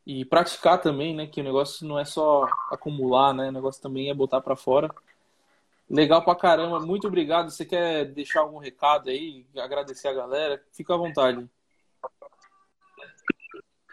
[0.05, 1.27] e praticar também, né?
[1.27, 3.49] Que o negócio não é só acumular, né?
[3.49, 4.89] O negócio também é botar para fora.
[5.89, 7.51] Legal pra caramba, muito obrigado.
[7.51, 10.63] Você quer deixar algum recado aí, agradecer a galera?
[10.71, 11.47] Fica à vontade.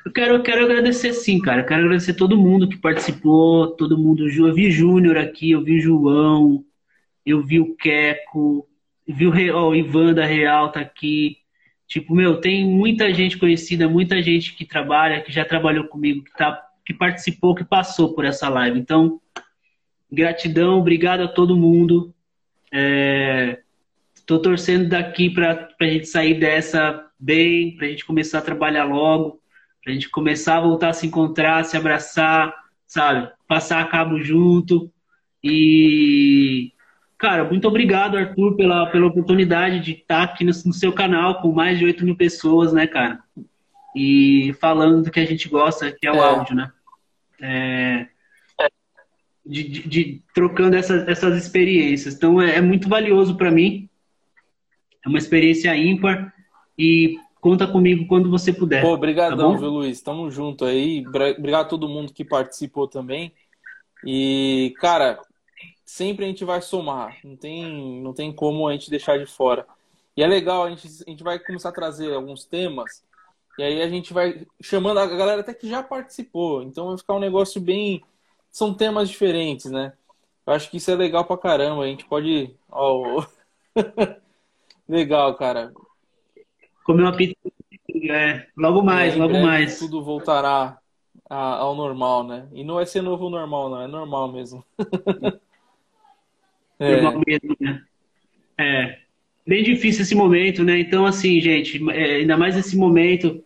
[0.04, 1.62] Eu quero, eu quero agradecer sim, cara.
[1.62, 4.28] Eu quero agradecer todo mundo que participou, todo mundo.
[4.28, 6.64] Eu vi Júnior aqui, eu vi João,
[7.24, 8.68] eu vi o Queco,
[9.06, 11.38] vi o, oh, o Ivan da Real tá aqui.
[11.86, 16.32] Tipo, meu, tem muita gente conhecida, muita gente que trabalha, que já trabalhou comigo, que,
[16.32, 18.78] tá, que participou, que passou por essa live.
[18.78, 19.20] Então,
[20.10, 22.12] gratidão, obrigado a todo mundo.
[24.14, 28.42] Estou é, torcendo daqui para a gente sair dessa bem, para a gente começar a
[28.42, 29.41] trabalhar logo
[29.86, 32.54] a gente começar a voltar a se encontrar, se abraçar,
[32.86, 33.30] sabe?
[33.48, 34.90] Passar a cabo junto.
[35.42, 36.72] E,
[37.18, 41.52] cara, muito obrigado, Arthur, pela, pela oportunidade de estar aqui no, no seu canal com
[41.52, 43.20] mais de 8 mil pessoas, né, cara?
[43.96, 46.20] E falando do que a gente gosta, que é o é.
[46.20, 46.72] áudio, né?
[47.40, 48.06] É,
[49.44, 52.14] de, de, de, trocando essas, essas experiências.
[52.14, 53.88] Então, é, é muito valioso para mim.
[55.04, 56.32] É uma experiência ímpar.
[56.78, 58.82] E Conta comigo quando você puder.
[58.82, 60.00] Pô, obrigadão, tá viu, Luiz?
[60.00, 61.04] Tamo junto aí.
[61.04, 63.32] Obrigado a todo mundo que participou também.
[64.06, 65.20] E, cara,
[65.84, 67.18] sempre a gente vai somar.
[67.24, 69.66] Não tem, não tem como a gente deixar de fora.
[70.16, 73.02] E é legal, a gente, a gente vai começar a trazer alguns temas.
[73.58, 76.62] E aí a gente vai chamando a galera até que já participou.
[76.62, 78.04] Então vai ficar um negócio bem.
[78.52, 79.94] São temas diferentes, né?
[80.46, 81.82] Eu acho que isso é legal pra caramba.
[81.82, 82.54] A gente pode.
[82.70, 83.26] Ó,
[84.88, 85.72] legal, cara
[86.84, 87.36] comer uma pizza.
[88.10, 89.78] É, logo mais, logo mais.
[89.78, 90.78] Tudo voltará
[91.28, 92.46] ao normal, né?
[92.52, 94.64] E não vai ser novo normal, não, é normal mesmo.
[96.78, 97.00] é.
[97.00, 97.82] Normal mesmo, né?
[98.58, 98.98] É.
[99.46, 100.78] Bem difícil esse momento, né?
[100.78, 103.42] Então, assim, gente, é, ainda mais esse momento,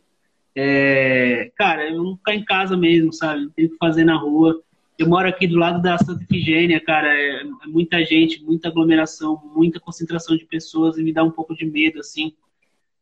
[0.54, 3.48] é, cara, eu não ficar em casa mesmo, sabe?
[3.54, 4.60] Tenho que fazer na rua.
[4.98, 9.40] Eu moro aqui do lado da Santa Efigênia, cara, é, é muita gente, muita aglomeração,
[9.54, 12.34] muita concentração de pessoas e me dá um pouco de medo, assim.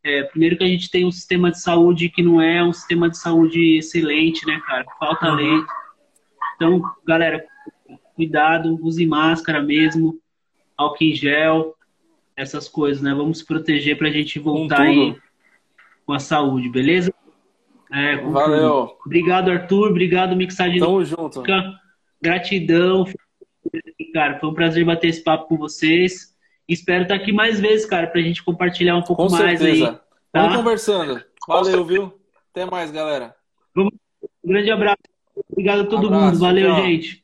[0.05, 3.09] É, primeiro que a gente tem um sistema de saúde que não é um sistema
[3.09, 4.85] de saúde excelente, né, cara?
[4.98, 5.35] Falta uhum.
[5.35, 5.66] leite.
[6.55, 7.43] Então, galera,
[8.14, 10.20] cuidado, use máscara mesmo,
[10.76, 11.74] álcool em gel,
[12.36, 13.14] essas coisas, né?
[13.14, 15.16] Vamos se proteger pra gente voltar aí
[16.05, 17.12] com a saúde, beleza?
[17.90, 18.89] É, Valeu.
[18.89, 18.97] Tudo.
[19.06, 19.89] Obrigado, Arthur.
[19.89, 20.81] Obrigado, Mixagem.
[20.81, 21.43] Tamo junto.
[22.20, 23.06] Gratidão.
[24.12, 26.34] Cara, foi um prazer bater esse papo com vocês.
[26.69, 29.91] Espero estar aqui mais vezes, cara, pra gente compartilhar um pouco Com mais certeza.
[29.91, 29.97] aí.
[30.32, 30.43] Tá?
[30.43, 31.23] Vamos conversando.
[31.47, 32.20] Valeu, viu?
[32.51, 33.35] Até mais, galera.
[33.77, 33.89] Um
[34.45, 34.99] grande abraço.
[35.51, 36.39] Obrigado a todo abraço, mundo.
[36.39, 36.85] Valeu, tchau.
[36.85, 37.23] gente.